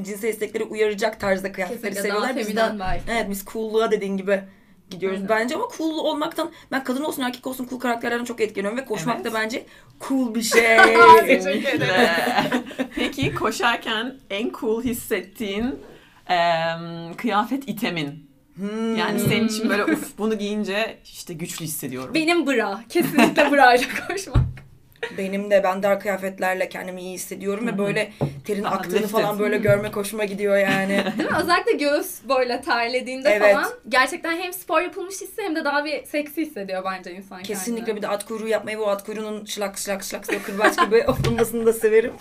cinsel 0.03 0.29
istekleri 0.29 0.63
uyaracak 0.63 1.19
tarzda 1.19 1.51
kıyafetleri 1.51 1.93
Kesinlikle 1.93 2.09
daha 2.09 2.27
seviyorlar. 2.27 2.37
Biz 2.37 2.47
feminen 2.47 2.75
de, 2.75 2.79
belki. 2.79 3.03
evet 3.11 3.25
biz 3.29 3.45
cool'luğa 3.45 3.91
dediğin 3.91 4.17
gibi 4.17 4.41
gidiyoruz 4.91 5.17
Aynen. 5.17 5.29
bence 5.29 5.55
ama 5.55 5.67
cool 5.77 5.97
olmaktan 5.97 6.51
ben 6.71 6.83
kadın 6.83 7.03
olsun 7.03 7.21
erkek 7.21 7.47
olsun 7.47 7.67
cool 7.69 7.79
karakterlerden 7.79 8.25
çok 8.25 8.41
etkileniyorum 8.41 8.79
ve 8.79 8.85
koşmak 8.85 9.15
Evet. 9.15 9.25
da 9.25 9.33
bence 9.33 9.65
cool 10.07 10.35
bir 10.35 10.41
şey. 10.53 10.77
Peki 12.95 13.35
koşarken 13.35 14.15
en 14.29 14.51
cool 14.59 14.83
hissettiğin 14.83 15.75
em, 16.27 17.13
kıyafet 17.17 17.69
itemin. 17.69 18.31
Hmm. 18.55 18.95
Yani 18.95 19.19
senin 19.19 19.47
için 19.47 19.69
böyle 19.69 19.83
uf 19.85 20.17
bunu 20.17 20.37
giyince 20.37 20.97
işte 21.03 21.33
güçlü 21.33 21.65
hissediyorum. 21.65 22.13
Benim 22.13 22.47
bra. 22.47 22.83
Kesinlikle 22.89 23.51
bra 23.51 23.75
ile 23.75 23.85
koşmak. 24.07 24.37
Benim 25.17 25.51
de 25.51 25.63
ben 25.63 25.83
dar 25.83 25.99
kıyafetlerle 25.99 26.69
kendimi 26.69 27.01
iyi 27.01 27.13
hissediyorum 27.13 27.67
ve 27.67 27.77
böyle 27.77 28.11
terin 28.45 28.63
Daha 28.63 28.75
aktığını 28.75 28.95
lifted. 28.95 29.09
falan 29.09 29.39
böyle 29.39 29.57
görmek 29.57 29.95
hoşuma 29.95 30.25
gidiyor 30.25 30.57
yani. 30.57 31.03
Değil 31.17 31.29
mi? 31.29 31.35
Özellikle 31.41 31.71
göğüs 31.71 32.19
böyle 32.29 32.61
terlediğinde 32.61 33.29
Evet. 33.29 33.53
falan 33.55 33.69
gerçekten 33.89 34.37
hem 34.37 34.53
spor 34.53 34.81
yapılmış 34.81 35.21
hissi 35.21 35.41
hem 35.41 35.55
de 35.55 35.65
daha 35.65 35.85
bir 35.85 36.05
seksi 36.05 36.41
hissediyor 36.41 36.83
bence 36.85 37.11
insan 37.13 37.43
Kesinlikle 37.43 37.95
bir 37.95 38.01
de 38.01 38.07
at 38.07 38.25
kuyruğu 38.25 38.47
yapmayı 38.47 38.77
ve 38.77 38.81
o 38.81 38.87
at 38.87 39.05
kuyruğunun 39.05 39.45
şlak 39.45 39.77
şlak 39.77 40.03
şlak 40.03 40.29
diye 40.29 40.41
kırbaç 40.41 40.79
gibi 40.85 41.03
oturmasını 41.07 41.65
da 41.65 41.73
severim. 41.73 42.13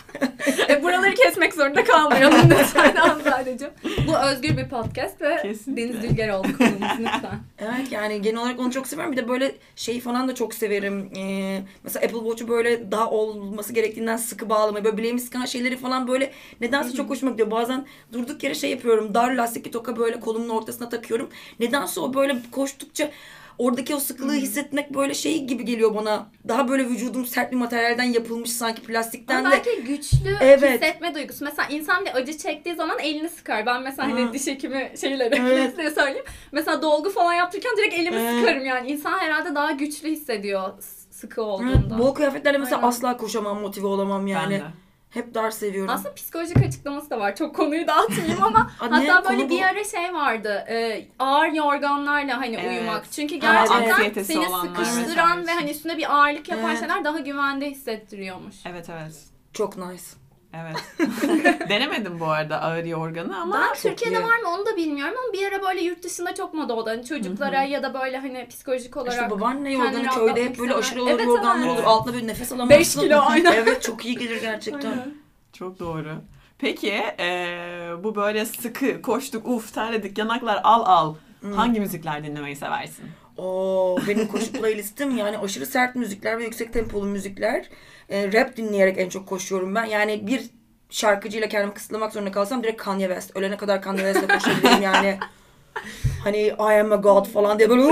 E, 0.68 0.82
buraları 0.82 1.14
kesmek 1.14 1.54
zorunda 1.54 1.84
kalmayalım 1.84 2.50
lütfen 2.50 2.94
Hanzadeciğim. 2.96 3.72
Bu 4.08 4.18
özgür 4.18 4.56
bir 4.56 4.68
podcast 4.68 5.22
ve 5.22 5.36
Kesinlikle. 5.42 5.82
Deniz 5.82 6.02
Dülger 6.02 6.28
oldu 6.28 6.48
konumuz 6.58 6.98
lütfen. 6.98 7.40
Evet 7.58 7.92
yani 7.92 8.22
genel 8.22 8.40
olarak 8.40 8.60
onu 8.60 8.72
çok 8.72 8.86
severim. 8.86 9.12
Bir 9.12 9.16
de 9.16 9.28
böyle 9.28 9.52
şey 9.76 10.00
falan 10.00 10.28
da 10.28 10.34
çok 10.34 10.54
severim. 10.54 11.10
Ee, 11.16 11.60
mesela 11.84 12.06
Apple 12.06 12.18
Watch'u 12.18 12.48
böyle 12.48 12.69
daha 12.90 13.10
olması 13.10 13.72
gerektiğinden 13.72 14.16
sıkı 14.16 14.48
bağlamayı. 14.48 14.84
Böyle 14.84 14.96
bileğimi 14.96 15.20
sıkan 15.20 15.44
şeyleri 15.44 15.76
falan 15.76 16.08
böyle 16.08 16.32
nedense 16.60 16.92
çok 16.96 17.10
hoşuma 17.10 17.32
gidiyor. 17.32 17.50
Bazen 17.50 17.86
durduk 18.12 18.42
yere 18.42 18.54
şey 18.54 18.70
yapıyorum. 18.70 19.14
Dar 19.14 19.30
lastikli 19.34 19.70
toka 19.70 19.96
böyle 19.96 20.20
kolumun 20.20 20.48
ortasına 20.48 20.88
takıyorum. 20.88 21.28
Nedense 21.60 22.00
o 22.00 22.14
böyle 22.14 22.36
koştukça 22.52 23.10
oradaki 23.58 23.94
o 23.94 23.98
sıkılığı 24.00 24.34
hissetmek 24.34 24.94
böyle 24.94 25.14
şey 25.14 25.44
gibi 25.44 25.64
geliyor 25.64 25.94
bana. 25.94 26.30
Daha 26.48 26.68
böyle 26.68 26.86
vücudum 26.88 27.26
sert 27.26 27.52
bir 27.52 27.56
materyalden 27.56 28.04
yapılmış 28.04 28.50
sanki 28.50 28.82
plastikten 28.82 29.38
Ama 29.44 29.50
de. 29.50 29.54
belki 29.66 29.84
güçlü 29.84 30.36
Evet. 30.40 30.74
hissetme 30.82 31.14
duygusu. 31.14 31.44
Mesela 31.44 31.68
insan 31.68 32.04
bir 32.04 32.14
acı 32.14 32.38
çektiği 32.38 32.74
zaman 32.74 32.98
elini 32.98 33.28
sıkar. 33.28 33.66
Ben 33.66 33.82
mesela 33.82 34.10
hani 34.12 34.28
Hı. 34.28 34.32
diş 34.32 34.46
hekimi 34.46 34.92
şeyleri 35.00 35.34
Evet. 35.40 35.70
size 35.76 35.90
söyleyeyim. 35.90 36.24
Mesela 36.52 36.82
dolgu 36.82 37.10
falan 37.10 37.32
yaptırırken 37.34 37.76
direkt 37.76 37.94
elimi 37.94 38.16
Evet. 38.16 38.40
sıkarım 38.40 38.64
yani. 38.66 38.90
İnsan 38.90 39.18
herhalde 39.18 39.54
daha 39.54 39.70
güçlü 39.70 40.08
hissediyor 40.10 40.70
sıkı 41.20 41.40
Evet, 41.40 41.50
olduğunda. 41.50 41.98
bol 41.98 42.14
kıyafetlerle 42.14 42.58
mesela 42.58 42.76
Aynen. 42.76 42.88
asla 42.88 43.16
koşamam, 43.16 43.60
motive 43.60 43.86
olamam 43.86 44.26
yani. 44.26 44.52
Ben 44.52 44.60
de. 44.60 44.64
Hep 45.10 45.34
dar 45.34 45.50
seviyorum. 45.50 45.90
Aslında 45.94 46.14
psikolojik 46.14 46.56
açıklaması 46.56 47.10
da 47.10 47.20
var. 47.20 47.36
Çok 47.36 47.56
konuyu 47.56 47.86
dağıtmayayım 47.86 48.42
ama 48.42 48.70
hatta 48.78 48.98
böyle 49.00 49.22
Konu 49.22 49.44
bu. 49.44 49.50
bir 49.50 49.62
ara 49.62 49.84
şey 49.84 50.14
vardı. 50.14 50.64
e, 50.68 51.06
ağır 51.18 51.48
yorganlarla 51.52 52.36
hani 52.40 52.56
Evet. 52.56 52.70
uyumak. 52.70 53.04
Çünkü 53.12 53.34
gerçekten 53.36 53.88
anksiyetesi 53.90 54.32
seni 54.32 54.48
olanlar 54.48 54.84
sıkıştıran 54.84 55.40
vesaire. 55.40 55.46
ve 55.46 55.60
hani 55.60 55.70
üstüne 55.70 55.96
bir 55.96 56.14
ağırlık 56.14 56.48
yapan 56.48 56.70
Evet. 56.70 56.78
şeyler 56.80 57.04
daha 57.04 57.18
güvende 57.18 57.70
hissettiriyormuş. 57.70 58.56
Evet 58.66 58.88
evet. 58.90 59.24
Çok 59.52 59.76
nice. 59.76 60.02
Evet. 60.54 60.76
Denemedim 61.68 62.20
bu 62.20 62.26
arada 62.26 62.62
ağır 62.62 62.84
yorganı 62.84 63.40
ama 63.40 63.54
ben 63.54 63.74
Türkiye'de 63.74 64.18
iyi. 64.18 64.24
var 64.24 64.38
mı 64.38 64.48
onu 64.48 64.66
da 64.66 64.76
bilmiyorum 64.76 65.14
ama 65.24 65.32
bir 65.32 65.46
ara 65.52 65.62
böyle 65.62 65.80
yurt 65.80 66.02
dışında 66.02 66.34
çok 66.34 66.54
moda 66.54 66.74
oldu. 66.74 66.90
Hani 66.90 67.04
çocuklara 67.04 67.62
ya 67.62 67.82
da 67.82 67.94
böyle 67.94 68.18
hani 68.18 68.48
psikolojik 68.48 68.96
olarak 68.96 69.12
İşte 69.12 69.30
babaanne 69.30 69.76
kendini 69.76 70.04
yorganı 70.04 70.26
köyde 70.26 70.44
hep 70.44 70.58
böyle 70.58 70.74
aşırı 70.74 71.00
ağır 71.00 71.10
Evet, 71.10 71.26
yorganlar 71.26 71.66
evet. 71.66 71.78
olur. 71.78 71.84
Altına 71.84 72.14
böyle 72.14 72.26
nefes 72.26 72.52
alamazsın. 72.52 72.78
Beş 72.80 72.94
kilo, 72.94 73.20
aynen. 73.20 73.52
evet 73.56 73.82
çok 73.82 74.04
iyi 74.06 74.16
gelir 74.16 74.40
gerçekten. 74.40 74.90
Aynen. 74.90 75.14
çok 75.52 75.78
doğru. 75.78 76.08
Peki 76.58 77.04
eee, 77.18 77.90
bu 78.04 78.14
böyle 78.14 78.46
sıkı 78.46 79.02
koştuk 79.02 79.46
uf 79.48 79.74
terledik 79.74 80.18
yanaklar 80.18 80.60
al 80.64 80.82
al. 80.86 81.14
Hangi 81.56 81.80
müzikler 81.80 82.24
dinlemeyi 82.24 82.56
seversin? 82.56 83.04
Oo, 83.40 83.98
benim 84.08 84.28
koşu 84.28 84.52
playlistim 84.52 85.16
yani 85.16 85.38
aşırı 85.38 85.66
sert 85.66 85.96
müzikler 85.96 86.38
ve 86.38 86.44
yüksek 86.44 86.72
tempolu 86.72 87.06
müzikler. 87.06 87.68
Ee, 88.08 88.32
rap 88.32 88.56
dinleyerek 88.56 88.98
en 88.98 89.08
çok 89.08 89.26
koşuyorum 89.28 89.74
ben. 89.74 89.84
Yani 89.84 90.26
bir 90.26 90.42
şarkıcıyla 90.90 91.48
kendimi 91.48 91.74
kısıtlamak 91.74 92.12
zorunda 92.12 92.32
kalsam 92.32 92.62
direkt 92.62 92.82
Kanye 92.82 93.06
West. 93.06 93.36
Ölene 93.36 93.56
kadar 93.56 93.82
Kanye 93.82 93.98
West'le 93.98 94.28
koşabilirim 94.28 94.82
yani. 94.82 95.18
hani 96.24 96.38
I 96.46 96.80
am 96.80 96.92
a 96.92 96.96
god 96.96 97.26
falan 97.26 97.58
diye 97.58 97.70
böyle 97.70 97.82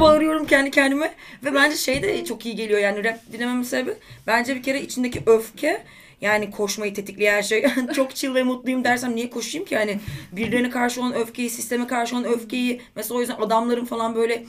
bağırıyorum 0.00 0.46
kendi 0.46 0.70
kendime. 0.70 1.14
Ve 1.44 1.54
bence 1.54 1.76
şey 1.76 2.02
de 2.02 2.24
çok 2.24 2.46
iyi 2.46 2.56
geliyor 2.56 2.80
yani 2.80 3.04
rap 3.04 3.18
dinlememin 3.32 3.62
sebebi 3.62 3.94
bence 4.26 4.54
bir 4.54 4.62
kere 4.62 4.80
içindeki 4.80 5.22
öfke 5.26 5.84
yani 6.24 6.50
koşmayı 6.50 6.94
tetikleyen 6.94 7.40
şey. 7.40 7.64
Çok 7.94 8.14
chill 8.14 8.34
ve 8.34 8.42
mutluyum 8.42 8.84
dersem 8.84 9.16
niye 9.16 9.30
koşayım 9.30 9.66
ki? 9.66 9.74
Yani 9.74 9.98
birilerine 10.32 10.70
karşı 10.70 11.00
olan 11.00 11.14
öfkeyi 11.14 11.50
sisteme 11.50 11.86
karşı 11.86 12.16
olan 12.16 12.24
öfkeyi 12.24 12.80
mesela 12.96 13.18
o 13.18 13.20
yüzden 13.20 13.36
adamların 13.36 13.84
falan 13.84 14.14
böyle 14.14 14.44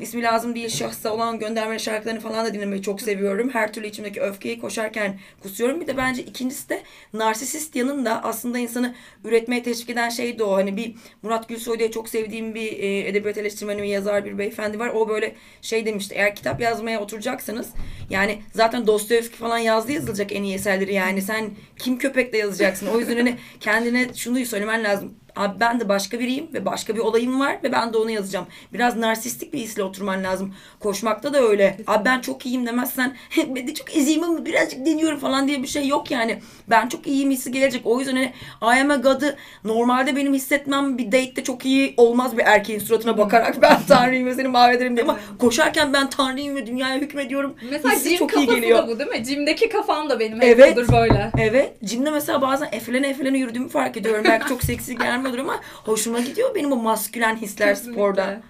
ismi 0.00 0.22
lazım 0.22 0.54
değil 0.54 0.68
şahsa 0.68 1.14
olan 1.14 1.38
göndermeli 1.38 1.80
şarkılarını 1.80 2.20
falan 2.20 2.46
da 2.46 2.54
dinlemeyi 2.54 2.82
çok 2.82 3.00
seviyorum. 3.00 3.50
Her 3.52 3.72
türlü 3.72 3.86
içimdeki 3.86 4.20
öfkeyi 4.20 4.60
koşarken 4.60 5.18
kusuyorum. 5.42 5.80
Bir 5.80 5.86
de 5.86 5.96
bence 5.96 6.22
ikincisi 6.22 6.68
de 6.68 6.82
narsisist 7.12 7.76
yanında 7.76 8.22
aslında 8.22 8.58
insanı 8.58 8.94
üretmeye 9.24 9.62
teşvik 9.62 9.90
eden 9.90 10.08
şey 10.08 10.38
de 10.38 10.44
o. 10.44 10.52
Hani 10.52 10.76
bir 10.76 10.94
Murat 11.22 11.48
Gülsoy 11.48 11.78
diye 11.78 11.90
çok 11.90 12.08
sevdiğim 12.08 12.54
bir 12.54 12.78
e, 12.78 13.08
edebiyat 13.08 13.38
eleştirmeni 13.38 13.82
ve 13.82 13.88
yazar 13.88 14.24
bir 14.24 14.38
beyefendi 14.38 14.78
var. 14.78 14.88
O 14.88 15.08
böyle 15.08 15.34
şey 15.62 15.86
demişti. 15.86 16.14
Eğer 16.14 16.36
kitap 16.36 16.60
yazmaya 16.60 17.00
oturacaksanız 17.00 17.70
yani 18.10 18.38
zaten 18.54 18.86
Dostoyevski 18.86 19.36
falan 19.36 19.58
yazdı 19.58 19.92
yazılacak 19.92 20.32
en 20.32 20.42
iyi 20.42 20.54
eserleri 20.54 20.94
yani. 20.94 21.22
Sen 21.22 21.50
kim 21.78 21.98
köpekle 21.98 22.38
yazacaksın? 22.38 22.86
O 22.86 22.98
yüzden 22.98 23.16
hani 23.16 23.36
kendine 23.60 24.14
şunu 24.14 24.46
söylemen 24.46 24.84
lazım. 24.84 25.14
Abi 25.36 25.60
ben 25.60 25.80
de 25.80 25.88
başka 25.88 26.18
biriyim 26.20 26.48
ve 26.54 26.64
başka 26.64 26.94
bir 26.94 27.00
olayım 27.00 27.40
var 27.40 27.58
ve 27.64 27.72
ben 27.72 27.92
de 27.92 27.98
onu 27.98 28.10
yazacağım. 28.10 28.46
Biraz 28.72 28.96
narsistik 28.96 29.52
bir 29.52 29.58
hisle 29.58 29.82
oturman 29.82 30.24
lazım. 30.24 30.54
Koşmakta 30.80 31.34
da 31.34 31.40
öyle. 31.40 31.76
Abi 31.86 32.04
ben 32.04 32.20
çok 32.20 32.46
iyiyim 32.46 32.66
demezsen 32.66 33.16
ben 33.36 33.68
de 33.68 33.74
çok 33.74 33.96
eziyim 33.96 34.24
ama 34.24 34.44
birazcık 34.44 34.86
deniyorum 34.86 35.18
falan 35.18 35.48
diye 35.48 35.62
bir 35.62 35.68
şey 35.68 35.86
yok 35.88 36.10
yani. 36.10 36.38
Ben 36.70 36.88
çok 36.88 37.06
iyiyim 37.06 37.30
hissi 37.30 37.52
gelecek. 37.52 37.82
O 37.84 37.98
yüzden 37.98 38.16
hani 38.16 38.32
I 38.62 38.80
am 38.80 38.90
a 38.90 38.96
God'ı 38.96 39.36
normalde 39.64 40.16
benim 40.16 40.34
hissetmem 40.34 40.98
bir 40.98 41.06
date'de 41.06 41.44
çok 41.44 41.66
iyi 41.66 41.94
olmaz 41.96 42.36
bir 42.36 42.42
erkeğin 42.46 42.80
suratına 42.80 43.18
bakarak 43.18 43.62
ben 43.62 43.78
tanrıyım 43.88 44.26
ve 44.26 44.34
seni 44.34 44.48
mahvederim 44.48 44.96
diye 44.96 45.04
ama 45.04 45.18
koşarken 45.38 45.92
ben 45.92 46.10
tanrıyım 46.10 46.56
ve 46.56 46.66
dünyaya 46.66 46.98
hükmediyorum. 46.98 47.54
Mesela 47.70 47.94
hissi 47.94 48.16
çok 48.16 48.36
iyi 48.36 48.46
geliyor. 48.46 48.88
bu 48.88 48.98
değil 48.98 49.10
mi? 49.10 49.24
Jim'deki 49.24 49.68
kafam 49.68 50.10
da 50.10 50.20
benim 50.20 50.42
Evet. 50.42 50.76
böyle. 50.92 51.30
Evet. 51.38 51.72
Jim'de 51.82 52.10
mesela 52.10 52.42
bazen 52.42 52.68
eflene 52.72 53.08
eflene 53.08 53.38
yürüdüğümü 53.38 53.68
fark 53.68 53.96
ediyorum. 53.96 54.24
Belki 54.24 54.48
çok 54.48 54.62
seksi 54.62 54.94
gelmiyordur 55.22 55.38
ama 55.50 55.60
hoşuma 55.84 56.20
gidiyor 56.20 56.54
benim 56.54 56.72
o 56.72 56.76
maskülen 56.76 57.36
hisler 57.36 57.68
Kesinlikle. 57.68 57.92
sporda. 58.02 58.40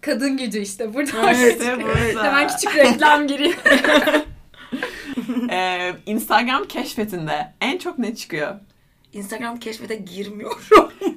Kadın 0.00 0.36
gücü 0.36 0.58
işte 0.58 0.94
burada. 0.94 1.32
Evet. 1.32 1.60
İşte 1.60 1.82
burada. 1.82 2.24
Hemen 2.24 2.48
küçük 2.48 2.76
reklam 2.76 3.26
giriyor. 3.26 3.54
Ee, 5.50 5.92
Instagram 6.06 6.64
keşfetinde 6.64 7.52
en 7.60 7.78
çok 7.78 7.98
ne 7.98 8.14
çıkıyor? 8.14 8.54
Instagram 9.12 9.56
keşfete 9.58 9.94
girmiyorum. 9.94 10.60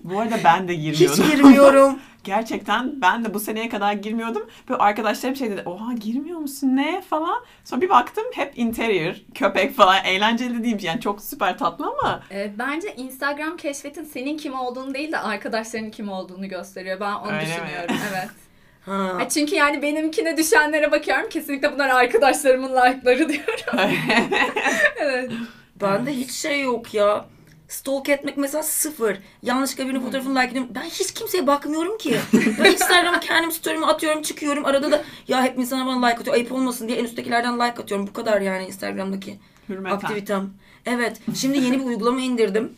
Bu 0.03 0.19
arada 0.19 0.35
ben 0.43 0.67
de 0.67 0.77
Hiç 0.77 0.97
girmiyordum. 0.99 1.25
girmiyorum. 1.31 1.99
Gerçekten 2.23 3.01
ben 3.01 3.25
de 3.25 3.33
bu 3.33 3.39
seneye 3.39 3.69
kadar 3.69 3.93
girmiyordum. 3.93 4.49
Böyle 4.69 4.79
arkadaşlarım 4.83 5.35
şey 5.35 5.51
dedi. 5.51 5.61
Oha 5.65 5.93
girmiyor 5.93 6.39
musun 6.39 6.75
ne 6.75 7.01
falan. 7.01 7.43
Sonra 7.63 7.81
bir 7.81 7.89
baktım 7.89 8.23
hep 8.35 8.53
interior, 8.55 9.15
köpek 9.35 9.75
falan. 9.75 10.05
Eğlenceli 10.05 10.63
değilmiş. 10.63 10.83
Yani 10.83 11.01
çok 11.01 11.21
süper 11.21 11.57
tatlı 11.57 11.85
ama 11.85 12.23
Ee, 12.31 12.51
bence 12.59 12.95
Instagram 12.95 13.57
keşfetin 13.57 14.03
senin 14.03 14.37
kim 14.37 14.53
olduğunu 14.59 14.93
değil 14.93 15.11
de 15.11 15.17
arkadaşlarının 15.19 15.89
kim 15.91 16.09
olduğunu 16.09 16.49
gösteriyor. 16.49 16.99
Ben 16.99 17.13
onu 17.13 17.25
Öyle 17.31 17.37
mi? 17.37 17.41
düşünüyorum. 17.45 17.95
Evet. 18.13 18.29
Ha. 18.85 19.13
Ha, 19.19 19.29
çünkü 19.29 19.55
yani 19.55 19.81
benimkine 19.81 20.37
düşenlere 20.37 20.91
bakıyorum. 20.91 21.29
Kesinlikle 21.29 21.73
bunlar 21.73 21.89
arkadaşlarımın 21.89 22.69
like'ları 22.69 23.29
diyorum. 23.29 23.79
evet. 24.99 25.31
Bende 25.81 26.11
hiç 26.11 26.31
şey 26.31 26.61
yok 26.61 26.93
ya. 26.93 27.25
Stalk 27.75 28.09
etmek 28.09 28.37
mesela 28.37 28.63
sıfır. 28.63 29.17
Yanlışlıkla 29.43 29.87
birinin 29.87 29.99
fotoğrafını 30.01 30.39
like 30.39 30.51
ediyorum. 30.51 30.71
Ben 30.75 30.83
hiç 30.83 31.13
kimseye 31.13 31.47
bakmıyorum 31.47 31.97
ki. 31.97 32.17
Ben 32.33 32.71
Instagram'a 32.71 33.19
kendim 33.19 33.51
story'imi 33.51 33.85
atıyorum 33.85 34.21
çıkıyorum. 34.21 34.65
Arada 34.65 34.91
da 34.91 35.03
ya 35.27 35.43
hep 35.43 35.59
insana 35.59 35.85
bana 35.85 36.05
like 36.05 36.19
atıyor. 36.19 36.35
Ayıp 36.35 36.51
olmasın 36.51 36.87
diye 36.87 36.97
en 36.97 37.03
üsttekilerden 37.03 37.55
like 37.55 37.81
atıyorum. 37.81 38.07
Bu 38.07 38.13
kadar 38.13 38.41
yani 38.41 38.65
Instagram'daki 38.65 39.39
hürmeten. 39.69 39.95
aktivitem. 39.95 40.49
Evet. 40.85 41.21
Şimdi 41.35 41.57
yeni 41.57 41.79
bir 41.79 41.85
uygulama 41.85 42.21
indirdim. 42.21 42.73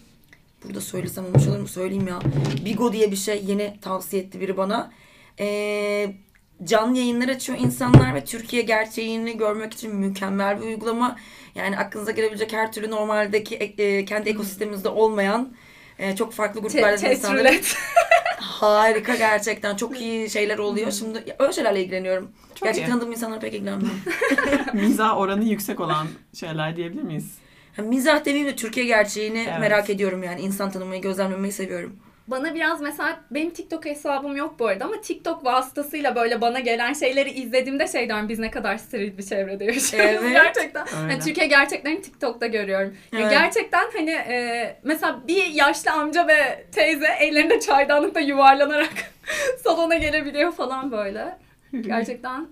Burada 0.63 0.81
söylesem 0.81 1.25
olmuş 1.25 1.47
olur 1.47 1.59
mu? 1.59 1.67
Söyleyeyim 1.67 2.07
ya. 2.07 2.19
Bigo 2.65 2.93
diye 2.93 3.11
bir 3.11 3.15
şey 3.15 3.43
yeni 3.45 3.77
tavsiye 3.81 4.21
etti 4.23 4.41
biri 4.41 4.57
bana. 4.57 4.91
Ee, 5.39 6.15
canlı 6.63 6.97
yayınlar 6.97 7.29
açıyor 7.29 7.59
insanlar 7.61 8.15
ve 8.15 8.25
Türkiye 8.25 8.61
gerçeğini 8.61 9.37
görmek 9.37 9.73
için 9.73 9.95
mükemmel 9.95 10.61
bir 10.61 10.65
uygulama. 10.65 11.15
Yani 11.55 11.77
aklınıza 11.77 12.11
gelebilecek 12.11 12.53
her 12.53 12.71
türlü 12.71 12.91
normaldeki 12.91 13.55
e, 13.55 14.05
kendi 14.05 14.29
ekosistemimizde 14.29 14.89
olmayan 14.89 15.53
e, 15.99 16.15
çok 16.15 16.33
farklı 16.33 16.61
Te- 16.61 16.67
gruplardan 16.67 16.97
Test 16.99 17.23
insanlar. 17.23 17.55
Harika 18.37 19.15
gerçekten. 19.15 19.75
Çok 19.75 20.01
iyi 20.01 20.29
şeyler 20.29 20.57
oluyor. 20.57 20.91
Şimdi 20.91 21.35
öyle 21.39 21.53
şeylerle 21.53 21.81
ilgileniyorum. 21.83 22.31
Çok 22.55 22.67
Gerçek 22.67 22.83
iyi. 22.83 22.89
tanıdığım 22.89 23.11
insanlara 23.11 23.39
pek 23.39 23.53
ilgilenmiyorum. 23.53 23.99
Mizah 24.73 25.17
oranı 25.17 25.43
yüksek 25.43 25.79
olan 25.79 26.07
şeyler 26.33 26.75
diyebilir 26.75 27.03
miyiz? 27.03 27.31
Ha, 27.75 27.81
Mizah 27.81 28.25
demeyeyim 28.25 28.51
de 28.51 28.55
Türkiye 28.55 28.85
gerçeğini 28.85 29.45
Evet. 29.49 29.59
merak 29.59 29.89
ediyorum 29.89 30.23
yani. 30.23 30.41
İnsan 30.41 30.71
tanımayı, 30.71 31.01
gözlemlemeyi 31.01 31.53
seviyorum. 31.53 31.95
Bana 32.27 32.55
biraz 32.55 32.81
mesela 32.81 33.19
benim 33.31 33.49
TikTok 33.49 33.85
hesabım 33.85 34.35
yok 34.35 34.59
bu 34.59 34.67
arada 34.67 34.85
ama 34.85 35.01
TikTok 35.01 35.45
vasıtasıyla 35.45 36.15
böyle 36.15 36.41
bana 36.41 36.59
gelen 36.59 36.93
şeyleri 36.93 37.29
izlediğimde 37.29 37.87
şey 37.87 38.07
diyorum 38.07 38.29
biz 38.29 38.39
ne 38.39 38.51
kadar 38.51 38.77
steril 38.77 39.17
bir 39.17 39.23
çevrede 39.23 39.65
yaşıyoruz 39.65 40.19
Evet. 40.21 40.31
gerçekten. 40.33 40.87
Öyle. 41.01 41.11
Yani 41.13 41.23
Türkiye 41.23 41.47
gerçeklerini 41.47 42.01
TikTok'ta 42.01 42.47
görüyorum. 42.47 42.93
Ya 43.11 43.19
Evet. 43.19 43.31
gerçekten 43.31 43.85
hani 43.97 44.09
e, 44.09 44.79
mesela 44.83 45.19
bir 45.27 45.45
yaşlı 45.45 45.91
amca 45.91 46.27
ve 46.27 46.65
teyze 46.71 47.07
ellerinde 47.19 47.59
çaydanlıkta 47.59 48.19
yuvarlanarak 48.19 48.93
salona 49.63 49.95
gelebiliyor 49.95 50.51
falan 50.51 50.91
böyle. 50.91 51.37
Gerçekten 51.81 52.47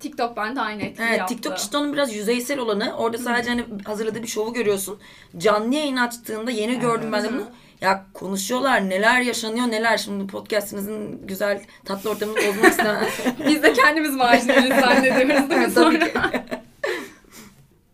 TikTok 0.00 0.36
bende 0.36 0.60
aynı 0.60 0.82
etkiyi 0.82 1.08
Evet, 1.08 1.18
yaptı. 1.18 1.34
TikTok 1.34 1.58
işte 1.58 1.76
onun 1.76 1.92
biraz 1.92 2.14
yüzeysel 2.14 2.58
olanı. 2.58 2.96
Orada 2.96 3.18
sadece 3.18 3.50
hani 3.50 3.64
hazırladığı 3.84 4.22
bir 4.22 4.28
şovu 4.28 4.52
görüyorsun. 4.52 5.00
Canlı 5.38 5.74
yayın 5.74 5.96
açtığında 5.96 6.50
yeni 6.50 6.78
gördüm 6.80 7.12
ben 7.12 7.24
de 7.24 7.32
bunu. 7.32 7.46
Ya 7.80 8.06
konuşuyorlar 8.14 8.88
neler 8.90 9.20
yaşanıyor 9.20 9.66
neler. 9.66 9.96
Şimdi 9.98 10.26
podcastinizin 10.26 11.26
güzel 11.26 11.60
tatlı 11.84 12.10
ortamını 12.10 12.36
bozmak 12.36 12.70
istemem. 12.70 13.06
Biz 13.46 13.62
de 13.62 13.72
kendimiz 13.72 14.14
marjinaliz 14.14 14.80
zannediyoruz 14.80 15.50
değil 15.50 15.60
mi 15.60 15.70
sonra? 15.74 16.08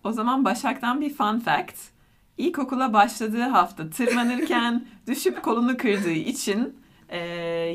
O 0.04 0.12
zaman 0.12 0.44
Başak'tan 0.44 1.00
bir 1.00 1.14
fun 1.14 1.38
fact. 1.38 1.76
İlkokula 2.38 2.92
başladığı 2.92 3.42
hafta 3.42 3.90
tırmanırken 3.90 4.86
düşüp 5.06 5.42
kolunu 5.42 5.76
kırdığı 5.76 6.10
için 6.10 6.80
e, 7.08 7.18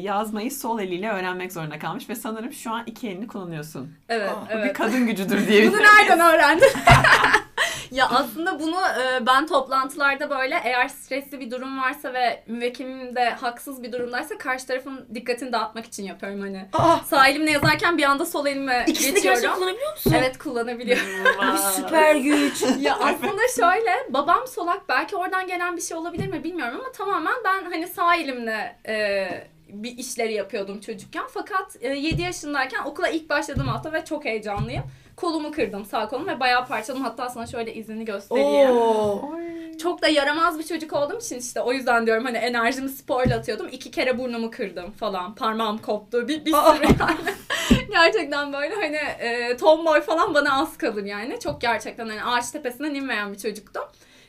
yazmayı 0.02 0.52
sol 0.52 0.80
eliyle 0.80 1.10
öğrenmek 1.10 1.54
zorunda 1.54 1.80
kalmış 1.80 2.10
ve 2.10 2.16
sanırım 2.16 2.54
şu 2.54 2.72
an 2.72 2.84
iki 2.86 3.10
elini 3.10 3.28
kullanıyorsun. 3.28 3.94
Evet, 4.10 4.30
Aa, 4.30 4.46
Bu 4.46 4.50
bir 4.50 4.56
evet. 4.56 4.74
kadın 4.78 5.08
gücüdür 5.08 5.48
diye. 5.48 5.72
Bunu 5.72 5.78
nereden 5.82 6.20
öğrendin? 6.20 6.70
Ya 7.92 8.10
aslında 8.10 8.60
bunu 8.60 8.76
e, 9.02 9.26
ben 9.26 9.48
toplantılarda 9.48 10.30
böyle 10.30 10.62
eğer 10.64 10.88
stresli 10.88 11.40
bir 11.40 11.52
durum 11.52 11.82
varsa 11.82 12.14
ve 12.14 12.44
müvekkilim 12.48 13.16
de 13.16 13.30
haksız 13.30 13.84
bir 13.84 13.92
durumdaysa 13.92 14.38
karşı 14.38 14.68
tarafın 14.68 15.06
dikkatini 15.16 15.54
dağıtmak 15.54 15.86
için 15.86 16.04
yapıyorum 16.04 16.42
hani. 16.42 16.66
Aa, 16.74 16.98
Sağ 17.06 17.28
elimle 17.28 17.52
yazarken 17.52 17.98
bir 17.98 18.04
anda 18.04 18.26
sol 18.26 18.46
elime 18.46 18.86
ikisini 18.88 19.14
geçiyorum. 19.14 19.42
gerçekten 19.42 19.56
kullanabiliyor 19.60 19.92
musun? 19.92 20.14
Evet 20.18 20.38
kullanabiliyorum. 20.38 21.06
Abi 21.40 21.58
süper 21.58 22.16
güç. 22.16 22.62
ya 22.80 22.96
aslında 23.00 23.42
şöyle 23.56 23.92
babam 24.10 24.48
solak 24.48 24.90
belki 24.90 25.16
oradan 25.16 25.48
gelen 25.48 25.78
bir 25.78 25.82
şey 25.82 25.98
olabilir 25.98 26.28
mi 26.28 26.44
bilmiyorum 26.44 26.80
ama 26.82 26.92
tamamen 26.92 27.36
ben 27.46 27.72
hani 27.72 27.88
sağ 27.88 28.16
elimle 28.16 28.76
e, 28.88 29.28
bir 29.70 29.98
işleri 29.98 30.34
yapıyordum 30.34 30.80
çocukken. 30.80 31.24
Fakat 31.34 31.78
e, 31.82 31.88
7 31.90 32.22
yaşındayken 32.22 32.84
okula 32.84 33.08
ilk 33.10 33.30
başladığım 33.30 33.68
hafta 33.68 33.94
ve 33.94 34.06
çok 34.06 34.26
heyecanlıyım. 34.26 34.84
Kolumu 35.22 35.52
kırdım 35.52 35.86
sağ 35.86 36.08
kolum 36.08 36.28
ve 36.28 36.40
bayağı 36.40 36.68
parçaladım. 36.68 37.04
Hatta 37.04 37.30
sana 37.30 37.48
şöyle 37.48 37.74
izini 37.74 38.06
göstereyim. 38.06 38.72
Oo. 38.72 39.32
Çok 39.82 40.02
da 40.02 40.08
yaramaz 40.08 40.60
bir 40.60 40.64
çocuk 40.64 40.94
olduğum 40.94 41.18
için 41.18 41.40
işte 41.40 41.62
o 41.62 41.74
yüzden 41.74 42.06
diyorum 42.06 42.26
hani 42.26 42.38
enerjimi 42.38 42.90
sporla 42.90 43.36
atıyordum. 43.36 43.68
İki 43.72 43.92
kere 43.92 44.18
burnumu 44.18 44.52
kırdım 44.52 44.92
falan. 44.92 45.36
Parmağım 45.36 45.78
koptu. 45.78 46.28
Bir, 46.28 46.46
bir 46.46 46.52
sürü 46.52 46.86
yani. 47.00 47.18
gerçekten 47.92 48.54
böyle 48.54 48.76
hani 48.76 48.96
e, 48.96 49.58
tomboy 49.58 50.02
falan 50.02 50.34
bana 50.34 50.62
az 50.62 50.78
kalır 50.78 51.06
yani. 51.06 51.40
Çok 51.40 51.62
gerçekten 51.62 52.10
hani 52.10 52.24
ağaç 52.24 52.52
tepesinden 52.52 52.96
inmeyen 52.96 53.34
bir 53.34 53.38
çocuktum. 53.38 53.84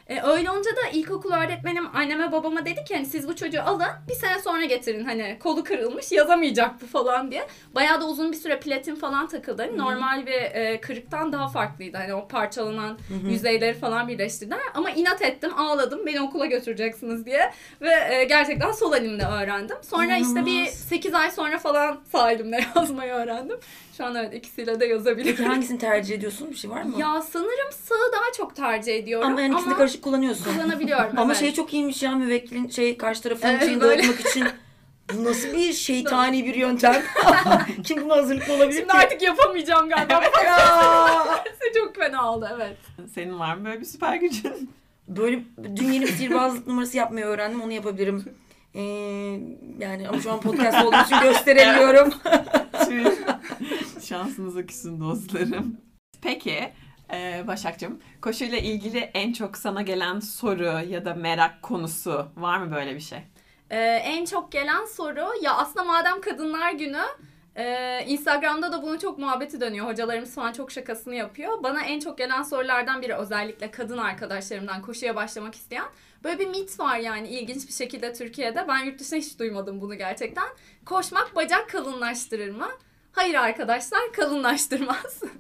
E, 0.09 0.21
öyle 0.23 0.51
olunca 0.51 0.71
da 0.71 0.89
ilkokul 0.93 1.33
öğretmenim 1.33 1.97
anneme 1.97 2.33
babama 2.33 2.65
dedi 2.67 2.85
ki 2.85 2.95
hani 2.95 3.07
siz 3.07 3.29
bu 3.29 3.37
çocuğu 3.37 3.63
alın 3.63 3.87
bir 4.09 4.15
sene 4.15 4.39
sonra 4.39 4.65
getirin 4.65 5.05
hani 5.05 5.39
kolu 5.43 5.65
kırılmış 5.65 6.13
yazamayacak 6.13 6.83
bu 6.83 6.87
falan 6.87 7.31
diye. 7.31 7.47
Bayağı 7.75 8.01
da 8.01 8.09
uzun 8.09 8.33
bir 8.33 8.37
süre 8.37 8.61
platin 8.61 8.95
falan 8.95 9.29
takıldı. 9.29 9.63
Hani 9.63 9.79
normal 9.79 10.27
bir 10.27 10.33
e, 10.33 10.81
kırıktan 10.81 11.33
daha 11.33 11.49
farklıydı. 11.49 11.97
Hani 11.97 12.15
o 12.15 12.29
parçalanan 12.29 12.99
yüzeyleri 13.29 13.75
falan 13.75 14.09
birleştirdiler. 14.09 14.61
Ama 14.75 14.91
inat 14.91 15.23
ettim 15.23 15.51
ağladım 15.57 16.07
beni 16.07 16.21
okula 16.21 16.47
götüreceksiniz 16.47 17.27
diye. 17.27 17.53
Ve 17.81 18.15
e, 18.15 18.25
gerçekten 18.25 18.73
sol 18.73 18.95
elimle 18.95 19.25
öğrendim. 19.25 19.77
Sonra 19.83 20.17
işte 20.17 20.47
bir 20.47 20.53
İnanılmaz. 20.53 20.75
8 20.75 21.15
ay 21.15 21.31
sonra 21.31 21.59
falan 21.59 22.01
sağ 22.13 22.33
elimle 22.33 22.61
yazmayı 22.77 23.13
öğrendim. 23.13 23.57
Şu 24.03 24.07
an 24.09 24.15
evet 24.15 24.35
ikisiyle 24.35 24.75
de 24.75 24.79
Peki 24.79 24.91
yazabilirim. 24.93 25.45
hangisini 25.45 25.79
tercih 25.79 26.15
ediyorsun? 26.15 26.51
Bir 26.51 26.57
şey 26.57 26.71
var 26.71 26.83
mı? 26.83 27.01
Ya 27.01 27.23
sanırım 27.23 27.73
sağı 27.85 28.13
daha 28.13 28.33
çok 28.37 28.57
tercih 28.57 28.95
ediyorum. 28.95 29.27
Ama 29.29 29.41
yani 29.41 29.53
ikisini 29.53 29.69
ama 29.71 29.79
karışık 29.79 30.03
kullanıyorsun. 30.03 30.45
kullanabiliyorum. 30.55 31.19
Ama 31.19 31.33
evet. 31.33 31.37
şey 31.41 31.55
çok 31.55 31.73
iyiymiş 31.75 32.03
ya 32.03 32.13
müvekkilin 32.13 32.69
şey 32.69 32.97
karşı 32.97 33.23
tarafın 33.23 33.49
Evet, 33.49 33.65
şeyini 33.65 33.81
böyle. 33.81 34.03
dağıtmak 34.03 34.21
için. 34.27 34.45
Bu 35.15 35.25
nasıl 35.25 35.53
bir 35.53 35.73
şeytani 35.89 36.47
bir 36.47 36.55
yöntem? 36.55 37.03
Kim 37.85 38.05
buna 38.05 38.17
hazırlıklı 38.17 38.53
olabilir 38.55 38.79
Şimdi 38.79 38.93
ki? 38.93 38.99
artık 38.99 39.23
yapamayacağım 39.23 39.89
galiba. 39.89 40.23
Ya! 40.45 41.45
Çok 41.75 41.97
fena 41.97 42.33
oldu 42.33 42.49
evet. 42.57 42.77
Senin 43.15 43.39
var 43.39 43.55
mı 43.55 43.65
böyle 43.65 43.81
bir 43.81 43.85
süper 43.87 44.17
gücün? 44.17 44.71
Böyle 45.09 45.43
dün 45.77 45.93
yeni 45.93 46.05
bir 46.05 46.13
sihirbazlık 46.13 46.67
numarası 46.67 46.97
yapmayı 46.97 47.27
öğrendim. 47.27 47.63
Onu 47.63 47.73
yapabilirim. 47.73 48.25
Ee, 48.75 48.83
yani 49.79 50.09
ama 50.09 50.21
şu 50.21 50.33
an 50.33 50.41
podcast 50.41 50.85
olduğu 50.85 50.97
için 51.07 51.21
gösteremiyorum. 51.21 52.13
Şansınıza 54.03 54.67
küsün 54.67 55.01
dostlarım. 55.01 55.77
Peki 56.23 56.73
e, 57.13 57.45
Başakcığım 57.47 58.01
koşuyla 58.23 58.59
ilgili 58.59 58.99
en 58.99 59.33
çok 59.33 59.57
sana 59.57 59.83
gelen 59.83 60.21
soru 60.21 60.81
ya 60.89 61.05
da 61.05 61.15
merak 61.15 61.63
konusu 61.63 62.27
var 62.37 62.59
mı 62.59 62.75
böyle 62.75 62.95
bir 62.95 63.01
şey? 63.01 63.19
Ee, 63.71 63.77
en 64.05 64.25
çok 64.25 64.53
gelen 64.53 64.85
soru 64.85 65.29
ya 65.43 65.55
aslında 65.57 65.85
madem 65.85 66.21
kadınlar 66.21 66.73
günü 66.73 67.03
e, 67.57 68.05
Instagram'da 68.07 68.73
da 68.73 68.83
bunun 68.83 68.99
çok 68.99 69.19
muhabbeti 69.19 69.61
dönüyor. 69.61 69.87
Hocalarımız 69.87 70.35
falan 70.35 70.53
çok 70.53 70.73
şakasını 70.73 71.15
yapıyor. 71.15 71.63
Bana 71.63 71.83
en 71.83 72.01
çok 72.01 72.19
gelen 72.19 72.43
sorulardan 72.43 73.03
biri 73.03 73.15
özellikle 73.15 73.71
kadın 73.71 73.99
arkadaşlarımdan 73.99 74.83
koşuya 74.83 75.17
başlamak 75.17 75.55
isteyen. 75.55 75.87
Böyle 76.25 76.39
bir 76.39 76.47
mit 76.47 76.81
var 76.81 76.99
yani 76.99 77.29
ilginç 77.29 77.69
bir 77.69 77.73
şekilde 77.73 78.13
Türkiye'de. 78.13 78.69
Ben 78.69 78.79
yurt 78.79 79.01
dışında 79.01 79.21
hiç 79.21 79.39
duymadım 79.39 79.81
bunu 79.81 79.95
gerçekten. 79.95 80.49
Koşmak 80.87 81.37
bacak 81.37 81.71
kalınlaştırır 81.71 82.51
mı? 82.51 82.69
Hayır 83.13 83.35
arkadaşlar 83.35 84.13
kalınlaştırmaz. 84.13 85.23